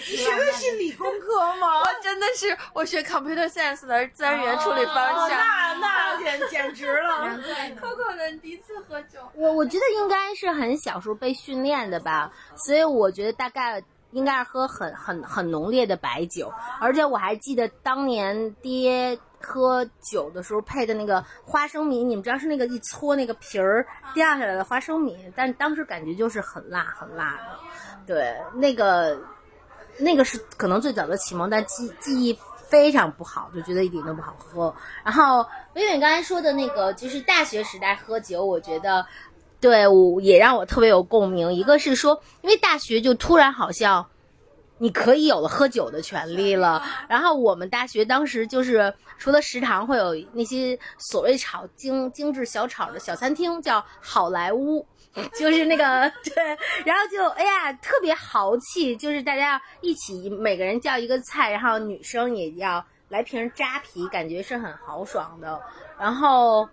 [0.00, 1.80] 学的是理工科 吗？
[1.80, 5.38] 我真的是我学 computer science 的自然语言处理方哦，向。
[5.38, 7.26] 那那 简简直了。
[7.26, 27.58] 难怪呢 Coco 的第一次喝酒，我我觉得应该是很小时候被训练的吧，所以我觉得大概应该是喝很很很浓烈的白酒，而且我还记得当年爹喝酒的时候配的那个花生米，你们知道是那个一搓那个皮儿掉下来的花生米，但当时感觉就是很辣很辣的，
[28.06, 29.18] 对，那个
[30.02, 32.38] 那个是可能最早的启蒙，但记记忆
[32.68, 34.74] 非常不好，就觉得一点都不好喝。
[35.04, 39.06] 然后微微刚才说的那个，就是大学时代喝酒，我觉得
[39.60, 41.52] 对我也让我特别有共鸣。
[41.54, 44.06] 一个是说，因为大学就突然好像。
[44.78, 46.82] 你可以有了喝酒的权利了。
[47.08, 54.84] 然后我们大学当时就是除了食堂会有那些所谓炒精精致小炒的小餐厅，叫好莱坞，
[55.38, 56.44] 就是那个对，
[56.84, 65.60] 然后就哎呀特别豪气，就是大家要一起每个人叫一个菜，然后女生也要来瓶扎啤，感觉是很豪爽的。
[65.98, 66.68] 然后。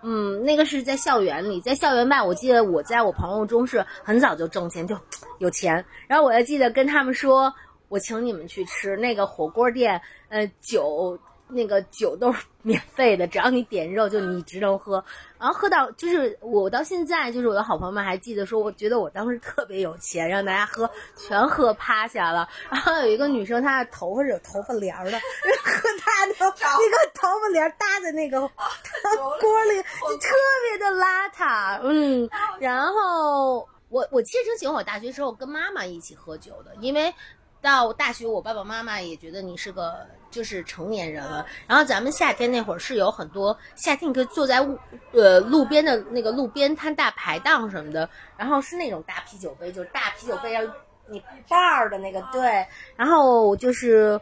[0.00, 4.96] 嗯，那个是在校园里，在校园外，我记得我在我朋友中是很早就挣钱，就
[5.38, 5.84] 有钱。
[6.06, 7.52] 然后我还记得跟他们说，
[7.88, 15.02] 我请你们去吃那个火锅店，呃，酒那个酒都是免费的，只要你点肉，就你只能喝。
[15.38, 22.48] 然后喝到就是我到现在，就是我的好朋友们还记得说，我觉得我当时特别有钱，让大家喝全喝趴下了。
[22.70, 25.18] 然后有一个女生，她的头发是有头发帘儿的，
[25.64, 28.40] 喝她的那个头发帘儿搭在那个
[29.40, 30.28] 锅里，就特
[30.68, 31.80] 别的邋遢。
[31.82, 32.28] 嗯，
[32.60, 37.14] 然后我我其实挺喜欢我大学时候跟妈妈一起喝酒的，因为
[37.62, 41.46] 到大学我爸爸妈妈也觉得你是个就是成年人了。
[41.66, 44.78] 然后咱们夏天那会儿是有很多夏天你可以坐在路
[45.12, 50.62] 呃路边的那个路边摊大排档什么的，然后是那种大啤酒杯，就是大啤酒杯要
[51.08, 52.66] 你半儿的那个对，
[52.96, 54.20] 然后就是。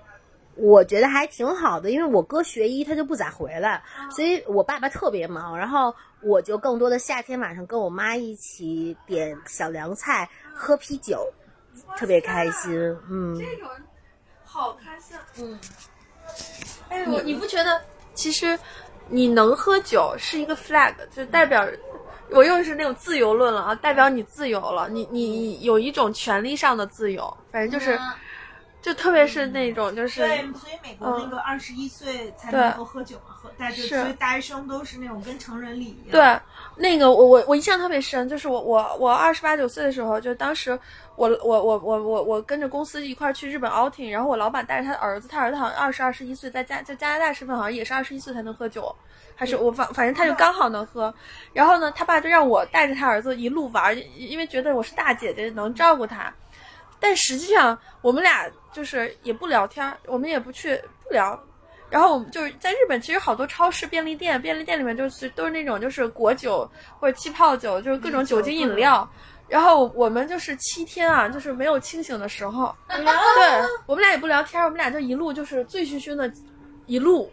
[0.59, 11.31] 我觉得还挺好的，因为我哥学医，他就不咋回来，所以我爸爸特别忙，然后我就更多的夏天晚上跟我妈一起点小凉菜，喝啤酒，
[11.99, 12.73] 特别开心。
[13.07, 13.69] 嗯，这种
[14.45, 15.15] 好开心。
[15.43, 15.59] 嗯，
[16.89, 17.80] 哎，你你不觉得
[18.14, 18.59] 其实
[19.09, 21.66] 你能喝酒是一个 flag，就代表
[22.30, 27.99] 我用的是那种自由论了啊，代表你自由了，你你有一种权利上的自由，反正就是，
[28.82, 33.89] 就特别是那种就是，对，所以美国那个二十一岁才能够喝酒嘛，喝大就是。
[34.01, 36.12] 所以大学生都是那种跟成人礼一样。
[36.12, 36.41] 对，
[36.79, 40.79] 那个我我我印象特别深，就是我我我二十八九岁的时候，就当时
[41.14, 48.95] 我我我我我我跟着公司一块儿去日本 outing，然后我老板带着他的儿子，他儿子好像二十二十一岁，在加在加拿大身份好像也是二十一岁才能喝酒。
[49.35, 51.12] 还是我反反正他就刚好能喝，
[51.53, 56.33] 然后呢，他爸就让我带着他儿子一路玩，因为觉得我是大姐姐能照顾他。
[56.99, 61.39] 但实际上我们俩就是也不聊天，我们也不去不聊。
[61.97, 66.71] 然后我们就是在日本，其实好多超市、便利店，便利店里面就是都是那种就是果酒
[67.01, 69.09] 或者气泡酒，就是各种酒精饮料。
[69.49, 72.77] 然后我们就是七天啊，就是没有清醒的时候。
[72.87, 72.99] 对，
[73.87, 76.31] 我们俩也不聊天，我们俩就一路就是醉醺醺的，
[76.85, 77.33] 一路。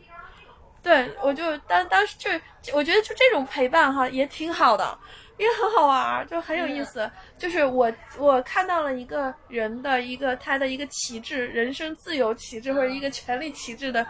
[0.82, 2.30] 对，我就当当时就
[2.74, 4.98] 我觉得就这种陪伴哈也挺好的，
[5.44, 7.10] 也很好玩，就很有意思。
[7.38, 14.06] 就是我我看到了一个人的一个他的一个旗帜，人生自由旗帜或者一个权利旗帜的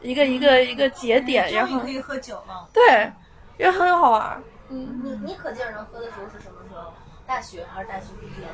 [0.00, 2.68] 一个一个一个节点，然后可以喝酒了。
[2.72, 3.10] 对，
[3.58, 4.42] 也很好玩。
[4.68, 6.92] 嗯，你你可劲儿能喝的时候是什么时候？
[7.26, 8.46] 大学还是大学毕业？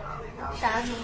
[0.60, 0.94] 啥呢？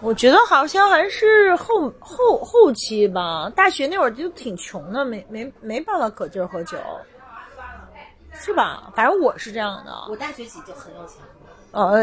[0.00, 6.76] 我觉得好像还是后后后期吧，大学那会儿就挺穷的，没没没办法可劲儿喝酒，
[8.34, 8.92] 是吧？
[8.94, 9.92] 反正我是这样的。
[10.08, 11.18] 我大学起就很有钱。
[11.70, 11.98] 呃，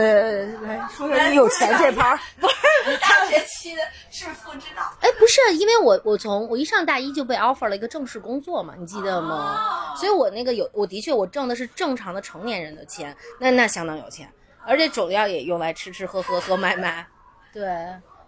[0.64, 2.20] 来说说你有钱这盘儿。
[2.40, 2.48] 不
[2.90, 4.82] 是大学期的致富之道。
[5.00, 9.96] 哎，不是，因为我我从我一上大一就被 offer 了一个正式工作嘛，你记得吗？
[9.96, 14.30] 所以我那个有，我的确我挣的是正常的成年人的钱，那那相当有钱，
[14.66, 17.06] 而且主要也用来吃吃喝喝喝买买。
[17.54, 17.64] 对，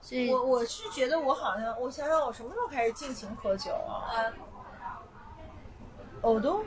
[0.01, 4.31] 所以我我是觉得我好像，我想想我什么时候开始尽情喝酒啊？
[6.21, 6.63] 我都，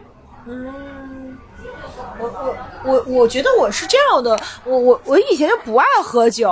[0.49, 1.37] 嗯，
[2.19, 6.49] 我我我我觉得我是这样的，我我我以前就不爱喝酒，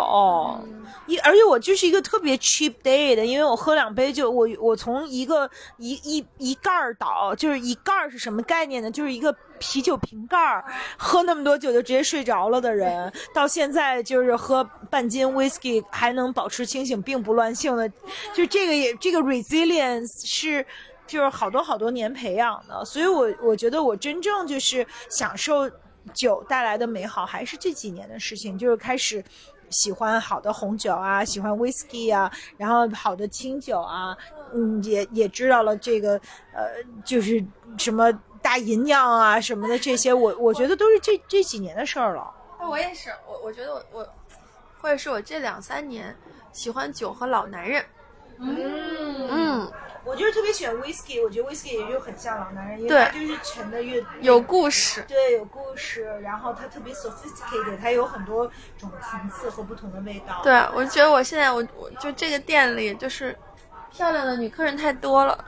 [1.06, 8.90] 一而且我就是一个特别 cheap day 的，因为我喝两杯就我我从一个一一一盖儿倒，就是一盖儿是什么概念呢？
[8.90, 10.64] 就是一个啤酒瓶盖儿，
[10.98, 17.88] 喝那么多酒就直接睡着了的人， 到现在就是喝半斤 whisky 还能保持清醒，并不乱性的，
[18.34, 20.66] 就这个也这个 resilience 是。
[21.06, 25.70] 就是好多好多年培养的，所以我我觉得我真正就是享受
[26.12, 29.22] 酒带来的美好，还是这几年的事情，就是开始
[29.70, 34.16] 喜欢好的红酒啊，喜欢 whisky 啊，然后好的清酒啊，
[34.52, 36.20] 嗯，也也知道了这个
[36.52, 37.44] 呃，就是
[37.78, 42.32] 什么大吟酿啊什么的这些，我我觉得都是这这几年的事儿了。
[42.60, 44.08] 我也是，我我觉得我我，
[44.80, 46.14] 或者是我这两三年
[46.52, 47.84] 喜欢酒和老男人。
[48.38, 49.72] 嗯嗯。
[50.04, 58.46] 我就是特别喜欢 whisky，我觉得 whisky 也就很像老男人，因为它就是沉的越有故事，对，有故事，然后它特别 sophisticated，它有很多
[58.78, 60.40] 种层次和不同的味道。
[60.42, 63.36] 对，我觉得我现在我我就这个店里就是
[63.90, 65.42] 漂亮的女客人太多了，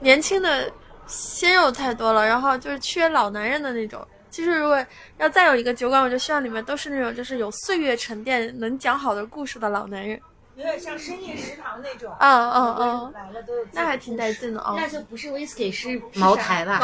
[0.00, 0.70] 年轻的
[1.06, 4.06] 鲜肉太多了，然后就是缺老男人的那种。
[4.30, 4.84] 其实如果
[5.18, 10.20] 要再有一个酒馆，我就希望里面都是那种就是有岁月沉淀、能讲好的故事的老男人。
[10.56, 13.10] 有点像深夜食堂那种，啊啊啊！
[13.12, 14.74] 来了都有，那还挺带劲的哦。
[14.74, 16.80] 那就不是 whisky，是茅台吧？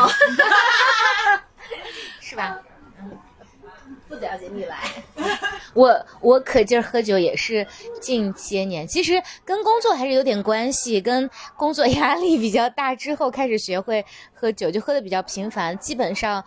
[2.21, 2.61] 是吧？
[3.01, 3.19] 嗯，
[4.11, 4.79] 不了解你来。
[5.73, 7.67] 我我可劲儿喝酒也是
[7.99, 14.05] 近些年，其实跟工作还是有点关系，跟工作压力比较大之后开始学会
[14.35, 15.79] 喝酒，就喝的比较频繁。
[15.79, 16.45] 基本上，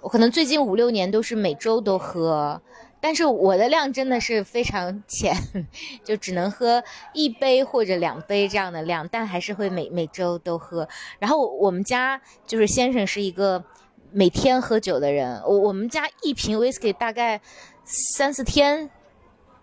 [0.00, 2.62] 我可能最近五六年都是每周都喝。
[3.04, 5.36] 但是我的量真的是非常浅，
[6.02, 6.82] 就只能喝
[7.12, 10.88] 一杯或者两杯这样的量，但还是会每每周都喝。
[11.18, 13.62] 然后我们家就是先生是一个
[14.10, 17.38] 每天喝酒的人，我我们家一瓶 whisky 大概
[17.84, 18.88] 三四天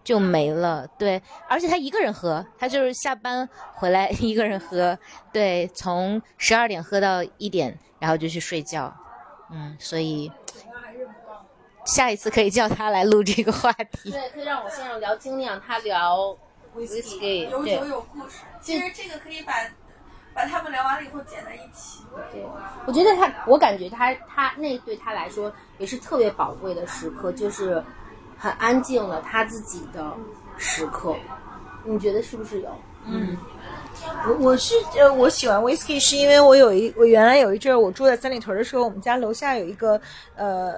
[0.04, 0.86] 就没了。
[1.00, 1.20] 对，
[1.50, 5.00] 而且他一个人喝，他就是下班回来一个人喝，
[5.34, 8.96] 对，从十二点喝到一点，然后就去睡觉。
[9.52, 10.32] 嗯，所以。
[11.86, 14.12] 下一次可以叫他来录这个话题。
[14.12, 16.36] 对，可以让我先生聊精酿，他聊
[16.76, 18.38] whisky，有酒有故事。
[18.62, 19.54] 其实这个可以把
[20.34, 22.04] 把他们聊完了以后剪在一起。
[22.32, 22.46] 对，
[22.86, 27.84] 我觉得他，我感觉他他那对他来说也是特别宝贵的时刻，就是
[28.38, 30.14] 很安静了他自己的
[30.58, 31.16] 时刻。
[31.84, 32.70] 你觉得是不是有？
[33.06, 33.36] 嗯，
[34.28, 40.00] 我我是呃，我喜欢 whisky 是因为我有一我原来有一阵儿我住在三里屯的时候，我们家楼下有一个
[40.36, 40.74] 呃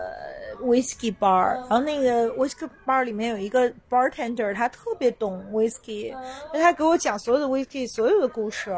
[0.62, 6.16] whisky bar，然后那个 whisky bar 里面有一个 bartender，他特别懂 whisky，
[6.54, 8.76] 那他给我讲所有的 whisky 所有的故事，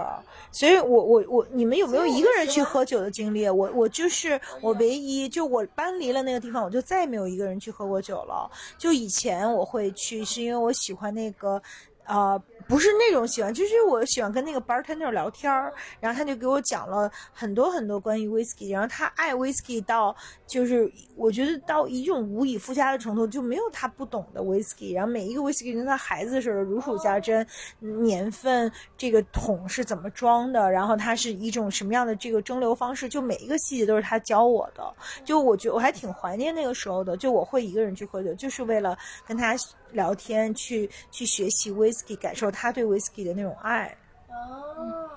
[0.52, 3.48] 所以我我我你们有没有一个人去喝酒的经历？
[3.50, 8.50] 我我就是我唯一就我搬离了那个地方，我就再也没有一个人去喝过酒了。
[8.78, 11.62] 就以前我会去，是因为我喜欢那个。
[12.06, 12.38] 啊、
[12.68, 20.16] 不是那种喜欢，就是我喜欢跟那个 bartender 聊天儿，然后他就给我讲了很多很多关于 whisky，然后他爱 whisky 到
[20.48, 27.46] 就是我觉得到一种无以复加的程度，就没有他不懂的 whisky，然后每一个 whisky 跟他孩子似的如数家珍，
[27.80, 34.94] 年份这个桶是怎么装的，然后它是一种什么样的这个蒸馏方式，就每一个细节都是他教我的，
[35.24, 38.98] 就我觉得我还挺怀念那个时候的，就我会一个人去喝酒，就是为了
[39.28, 39.56] 跟他
[39.92, 43.96] 聊天，去去学习 whisky，感受他对 whisky 的那种爱。
[44.30, 45.10] 哦，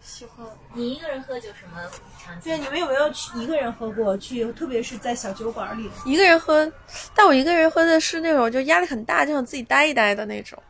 [0.00, 0.46] 喜欢。
[0.72, 1.80] 你一个人喝酒什么
[2.22, 4.16] 场景对，你们有没有去一个人喝过？
[4.16, 5.90] 去，特别是在小酒馆里。
[6.04, 6.70] 一个人喝，
[7.14, 10.60] 但我一个人喝的是那种就压力很大，就想自己待一待的那种。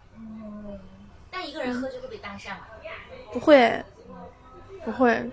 [1.30, 2.66] 但一个人喝就会被搭讪吗？
[3.32, 3.84] 不会，
[4.84, 5.30] 不会，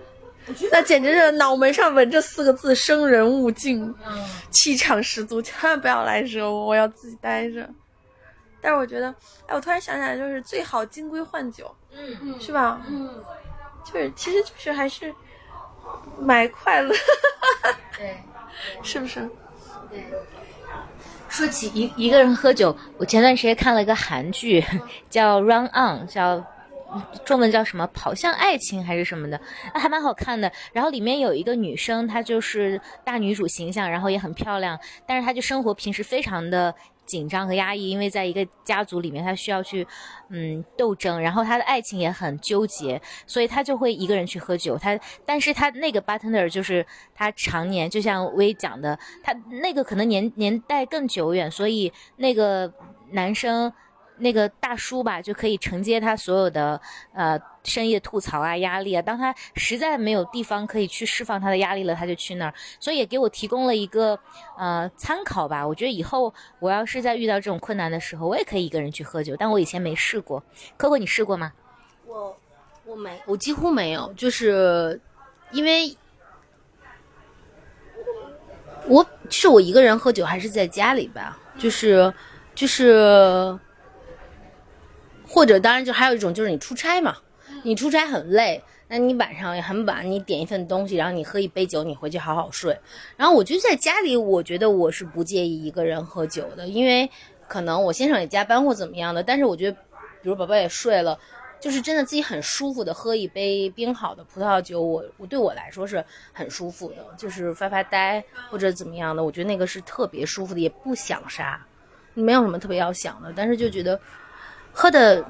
[0.70, 7.66] 那简直是脑门上纹着四个字“生人勿近”，嗯，气场十足，千万不要来惹我，我要自己待着。
[8.64, 9.14] 但是我觉得，
[9.46, 12.80] 哎，我突然想起来，就是最好金龟换酒，嗯是吧？
[12.88, 13.22] 嗯，
[13.84, 15.14] 就是其实就是还是
[16.18, 16.94] 买快乐，
[17.98, 18.16] 对
[18.82, 19.28] 是不是？
[19.90, 20.02] 对。
[21.28, 24.64] 说起一一个人喝酒，我前段时间看了一个韩剧，
[25.10, 26.42] 叫《Run On》，叫
[27.24, 29.40] 中文叫什么“跑向爱情”还是什么的，
[29.74, 30.52] 还蛮好看的。
[30.72, 36.72] 然后里面有一个女生，她就是大女主形象，然后也很漂亮，但是她就生活平时非常的
[37.04, 39.86] 紧张和压抑，因为在一个家族里面，他需要去
[40.28, 44.76] 嗯斗争，然后他的爱情也很纠结，所以他就会一个人去喝酒。
[44.76, 46.84] 他但是他那个 bartender 就是
[47.14, 49.32] 他常年，就像薇讲的，他
[49.62, 52.72] 那个可能年年代更久远，所以那个
[53.10, 53.72] 男生。
[54.18, 56.80] 那个大叔吧，就可以承接他所有的
[57.12, 59.02] 呃深夜吐槽啊、压力啊。
[59.02, 62.54] 当他实在没有地方可以去释放他的压力了，他就去那儿。
[62.78, 64.18] 所以也给我提供了一个
[64.56, 65.66] 呃参考吧。
[65.66, 69.34] 我觉得以后我要是在遇到这种困难的时候，我也可以一个人去喝酒。
[69.36, 70.42] 但我以前没试过。
[70.78, 71.52] Coco，你试过吗？
[72.06, 72.36] 我
[72.84, 75.00] 我没，我几乎没有，就是
[75.50, 75.96] 因为
[78.86, 82.12] 我是我一个人喝酒，还是在家里吧，就是
[82.54, 83.58] 就是，
[85.34, 87.16] 或者当然就还有一种就是你出差嘛，
[87.64, 88.62] 你出差很累。
[88.86, 92.78] 那你晚上也很晚，你点一份东西，然后你喝一杯酒，你回去好好睡。
[93.16, 97.10] 然后我就在家里，我觉得我是不介意一个人喝酒的，因为
[97.48, 99.76] 可能我先生也加班或怎么样的，但是我觉得，
[100.22, 101.18] 比如宝宝也睡了，
[101.58, 111.66] 就是真的自己很舒服的喝一杯冰好的葡萄酒，我我对我来说是很舒服的，就是发发呆或者怎么样的，我觉得那个是特别舒服的，也不想啥，
[112.12, 113.98] 没有什么特别要想的，但是就觉得
[114.74, 115.24] 喝的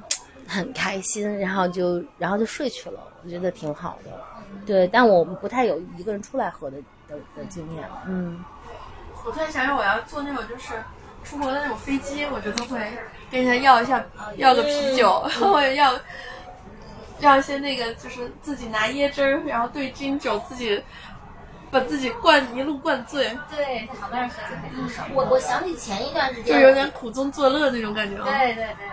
[0.49, 4.11] 很开心，然后就然后就睡去了，我觉得挺好的。
[4.67, 8.43] 对，但我不太有一个人出来喝的的的经验，嗯。
[9.27, 10.75] 我突然想想，我要坐那种就是
[11.25, 12.79] 出国的那种飞机，我觉得会
[13.31, 14.05] 跟人家要一下，
[14.37, 15.99] 要个啤酒， 或者要
[17.21, 20.83] 要一些那个，就是自己拿椰汁儿，然后兑金酒，自己
[21.71, 25.09] 把自己灌一路灌醉，对，在旁边喝酒还挺爽。
[25.15, 28.29] 我我想起前一段时间，就有点苦中作乐那种感觉啊。
[28.29, 28.87] 对对对，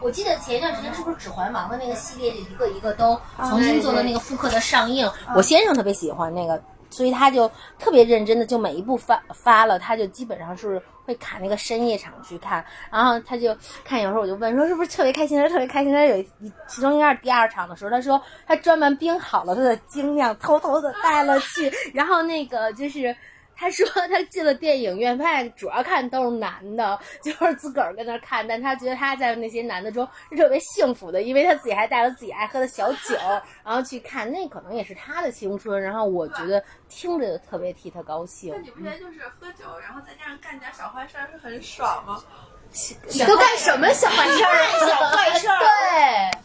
[0.00, 3.18] 我记得前一段时间是不是《指环王》的那个系列，一个一个都
[3.48, 5.10] 重新做的那个复刻的上映？
[5.34, 15.92] 我先生特别喜欢那个，所以他就特别认真的，就每一部发发了，他就基本上是会卡那个深夜场去看，然后他就看，有时候我就问说是不是特别开心，他说特别开心。
[15.92, 23.16] 他有一其中应该是第二场的时候，他说他专门冰好了他的精酿，偷偷的带了去，然后那个就是。
[23.56, 33.16] 他说他进了电影院，发现主要看都是男的，就是自个儿跟那看，但他觉得他在那些男的中是特别幸福的，因为他自己还带了自己爱喝的小酒，
[33.64, 35.82] 然后去看，那可能也是他的青春。
[35.82, 38.60] 然后我觉得听着特别替他高兴那。
[38.60, 42.22] 你不觉得就是喝酒，然后再加上干点小坏事儿，是很爽吗？
[43.08, 44.68] 你都干什么小坏事儿啊？
[44.86, 46.38] 小坏事儿对。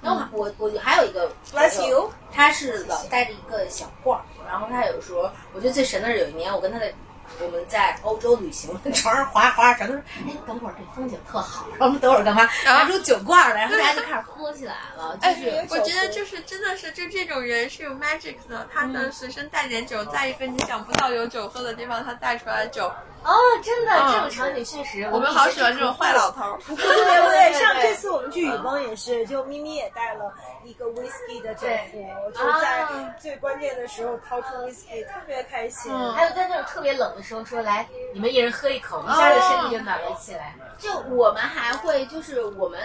[0.00, 6.92] 然后我我还有一个 Bless you 他是老带着一个小罐儿，然后他有时候我觉得最神的是有一年我跟他在
[7.40, 12.48] 我们在欧洲旅行，船上划划船，他说：“哎，等会儿这风景特好。”然后我们等会儿干嘛？
[12.64, 22.92] 拿出酒罐儿来，然后大家就开始喝起来了，就哎是。，我觉得就是真的是，就这种人是有 magic 的，他能随身带点酒，在一个你想不到有酒喝的地方，他带出来酒。
[23.24, 26.58] 哦，真的，嗯这种场景确实，我们好喜欢这种坏老头儿。
[26.66, 30.32] 对对对， 像这次我们去雨崩也是，就咪咪也带了
[30.64, 32.86] 一个 whisky 的酒壶，就在
[33.18, 35.92] 最关键的时候掏出 whisky，特别开心。
[36.14, 40.54] 还有在那种特别冷的时候说来，你们一人喝一口，一下子身体就暖了起来。
[40.78, 42.78] 就我们还会就是我们。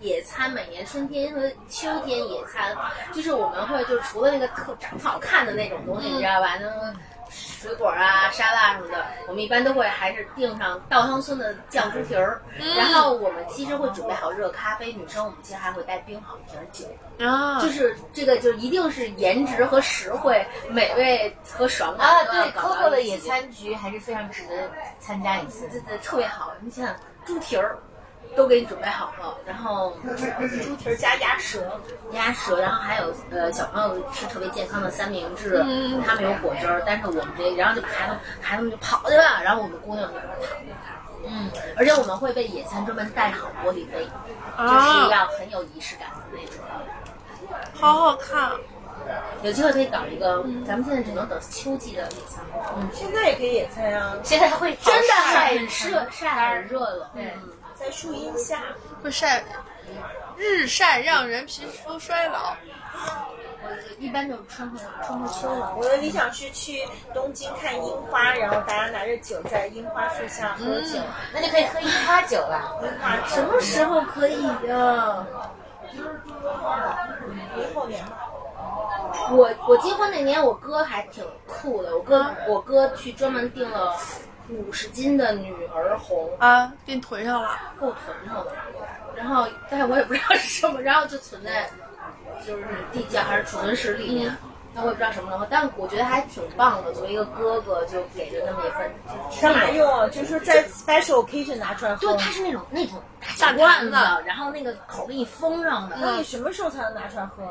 [0.00, 2.72] 野餐每年春天和秋天野餐，
[3.12, 6.54] 就是我们会就除了那个特长得好看的那种东西，你知道吧？
[6.56, 6.94] 那个
[7.30, 12.40] 水果啊、沙拉什么的，我们一般都会还是订上稻香村的酱猪蹄儿。
[12.76, 17.24] 然后我们其实会准备好热咖啡，女生我们其实还会带冰好一瓶酒。
[17.24, 22.24] 啊，就是这个就一定是颜值和实惠、美味和爽感啊！
[22.24, 26.52] 对，Coco 的野餐局还是非常值得参加一次，对对，特别好。
[26.60, 26.94] 你想想
[27.24, 27.76] 猪蹄儿。
[28.36, 29.96] 都给你准备好了，然后
[30.64, 31.60] 猪蹄加鸭舌，
[32.12, 35.58] 鸭舌，然后还有呃小朋友吃特别健康的三明治，
[36.06, 44.04] 他们有果汁儿，但是我们这然后就孩子孩子们就跑去了，然后我们姑娘就躺着，嗯，而且我们会被野餐专门带好玻璃杯，
[44.56, 46.64] 就是要很有仪式感的那种，
[47.74, 48.52] 好好看，
[49.42, 52.44] 有机会可以搞一个，咱们现在只能等秋季的野餐，
[52.76, 57.32] 嗯，现在也可以野餐啊，现在会真的很热晒很热了，对。
[57.78, 58.60] 在树荫下
[59.02, 59.44] 会晒，
[60.36, 62.56] 日晒让人皮肤衰老。
[63.62, 63.68] 我
[63.98, 65.74] 一般就春和春和秋了。
[65.76, 66.82] 我的理想是去
[67.14, 70.98] 东京看樱花，然后大家拿着酒在樱花树下喝酒，
[71.32, 72.80] 那就可以喝樱花酒了。
[72.82, 75.24] 樱花什么时候可以呀？
[77.54, 78.28] 明后年吧。
[79.30, 81.96] 我我结婚那年，我哥还挺酷的。
[81.96, 83.96] 我哥我哥去专门订了。
[84.48, 88.52] 五十斤的女儿红啊，给你囤上了，够囤上了。
[89.14, 91.68] 然后，但是我也不知道是什么，然后就存在
[92.46, 94.36] 就是地窖还是储存室里面，
[94.72, 95.30] 那我也不知道什么。
[95.30, 98.90] 然后，但我觉得还挺棒的，作为一个哥哥，就给了那么一份。
[99.42, 100.10] 干嘛用？
[100.10, 102.06] 就是在 special occasion 拿出来喝。
[102.06, 103.02] 对，它是那种那种
[103.38, 103.90] 大罐子，
[104.24, 105.96] 然后那个口给你封上的。
[106.00, 107.44] 那你什么时候才能拿出来喝？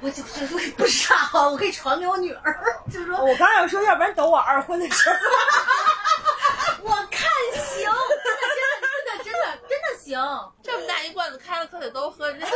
[0.00, 0.46] 我就 就
[0.76, 2.58] 不知道，我可以传给我女儿。
[2.92, 5.16] 就是说我刚要说，要不然等我二婚的时候。
[6.82, 10.52] 我看行，真的真的真的真的真的行。
[10.62, 12.46] 这么大一罐子开了可得都喝，这 酒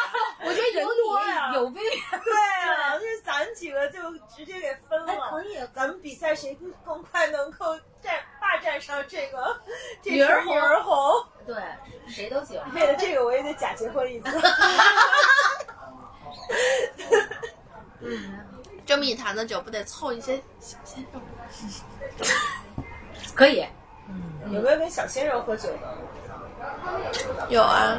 [0.44, 1.82] 我觉得人多呀，有病。
[2.24, 2.32] 对
[2.70, 4.00] 啊，那咱几个就
[4.34, 5.30] 直接给分了。
[5.30, 9.60] 可以，咱们比赛谁更快能够占霸占上这个
[10.04, 10.54] 女儿红。
[10.54, 11.56] 女儿红，对，
[12.08, 12.60] 谁都行。
[12.74, 14.40] 为了这个，我也得假结婚一次。
[18.00, 18.40] 嗯，
[18.86, 21.20] 这么一坛子酒，不得凑一些小鲜肉？
[23.34, 23.66] 可以，
[24.08, 25.98] 嗯，有没有跟小鲜肉喝酒的？
[27.48, 27.98] 有啊，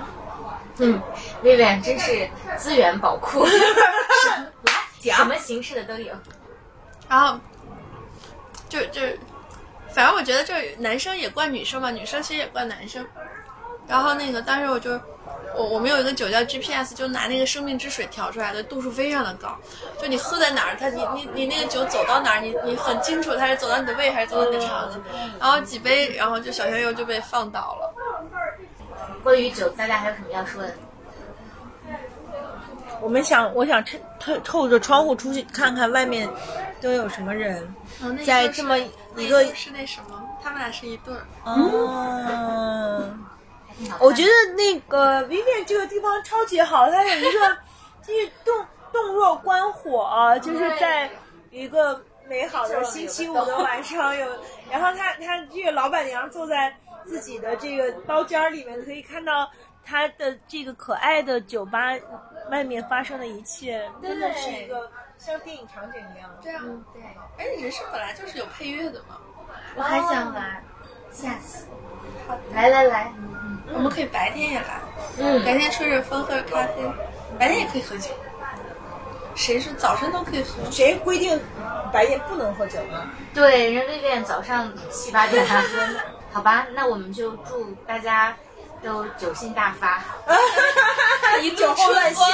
[0.77, 1.01] 嗯
[1.43, 3.45] ，Vivian 真是资源宝库，
[4.63, 6.13] 来讲什么形式的都有。
[7.09, 7.39] 然后，
[8.69, 9.01] 就就，
[9.93, 13.05] 反正我觉得就是男生也怪女生嘛，女生其实也怪男生。
[13.87, 14.99] 然后那个当时我就。
[15.53, 19.53] 我我们有一个酒叫 GPS，就拿那个生命之水调出来的，度数非常的高。
[20.01, 24.97] 就你喝在哪儿，它你你你那个酒走到哪儿，你你很清楚它是走到你的胃还是走到你的肠子。
[25.37, 27.93] 然后几杯，然后就小鲜肉就被放倒了。
[29.23, 30.73] 关于酒，大家还有什么要说的？
[33.01, 33.83] 我们想，我想
[34.19, 36.29] 透透着窗户出去看看外面
[36.79, 37.67] 都有什么人，
[38.25, 38.77] 在这么
[39.15, 41.25] 一个是那什么，他们俩是一对儿。
[41.45, 43.25] 嗯。
[43.99, 47.57] 我觉得那个 Vivian 这个地方超级好，它有一个
[48.05, 51.09] 就是洞洞若观火，就是在
[51.49, 51.99] 一个
[52.29, 54.27] 美好的星期五的晚上有，
[54.69, 56.71] 然后他他这个老板娘坐在
[57.05, 59.49] 自己的这个包间里面，可以看到
[59.83, 61.91] 他的这个可爱的酒吧
[62.49, 66.29] 外面发生的一切，真的是一个像电影场景一样。
[66.41, 66.63] 对啊，
[66.93, 67.01] 对。
[67.37, 69.17] 哎，人生本来就是有配乐的嘛。
[69.75, 70.63] 我还想来，
[71.11, 71.65] 下次。
[72.27, 73.11] 好来来来。
[73.73, 74.81] 我们可以白天也来，
[75.17, 76.73] 嗯，白天吹着风喝着咖啡，
[77.39, 78.09] 白天也可以喝酒。
[79.33, 80.69] 谁是早晨都可以喝？
[80.69, 81.39] 谁规定
[81.93, 83.09] 白天不能喝酒呢？
[83.33, 85.67] 对，人瑞恋早上七八点才喝。
[86.33, 88.35] 好吧，那我们就祝大家
[88.83, 90.03] 都酒兴大发，
[91.41, 92.25] 以酒后乱性，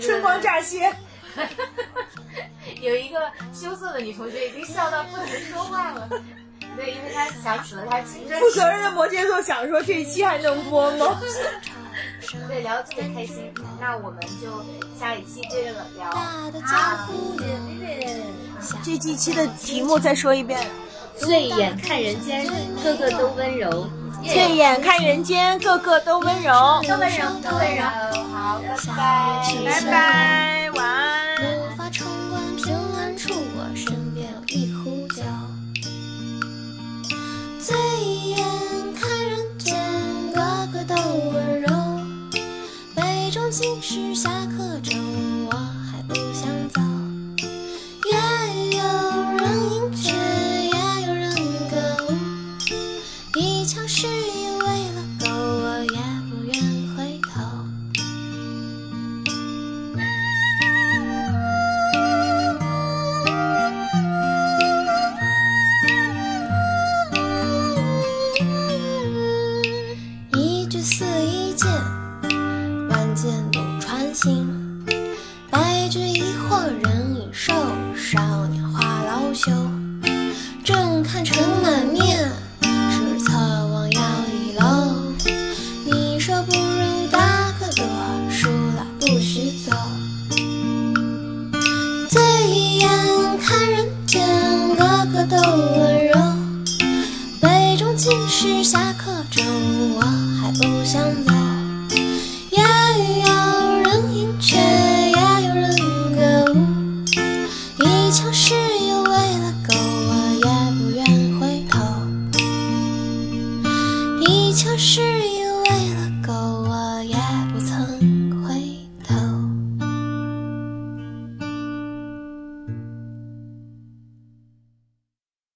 [0.00, 0.94] 春光乍泄。
[2.80, 6.08] 有一个羞涩的女同学已经笑到不能说话了。
[6.76, 8.40] 对，因为她想起了她青春。
[8.40, 11.20] 负责任的摩羯座想说这一期还能播吗？
[12.48, 13.52] 对，聊得特别开心。
[13.80, 14.64] 那我们就
[14.98, 16.10] 下一期接着聊。
[16.10, 17.08] 好，
[18.84, 20.70] 这几期的题目再说一遍。
[21.18, 22.46] 醉眼看人间，
[22.82, 23.88] 个个都温柔。
[24.24, 26.80] 醉眼看人间，个个都温柔。
[26.86, 27.82] 都温柔，都温柔。
[28.32, 31.12] 好，拜拜，拜拜，晚安。
[37.60, 37.76] 醉
[38.34, 38.44] 眼
[39.00, 39.76] 看人间，
[40.34, 40.94] 个个都
[41.32, 41.68] 温柔。
[42.96, 44.98] 杯中尽是下课钟，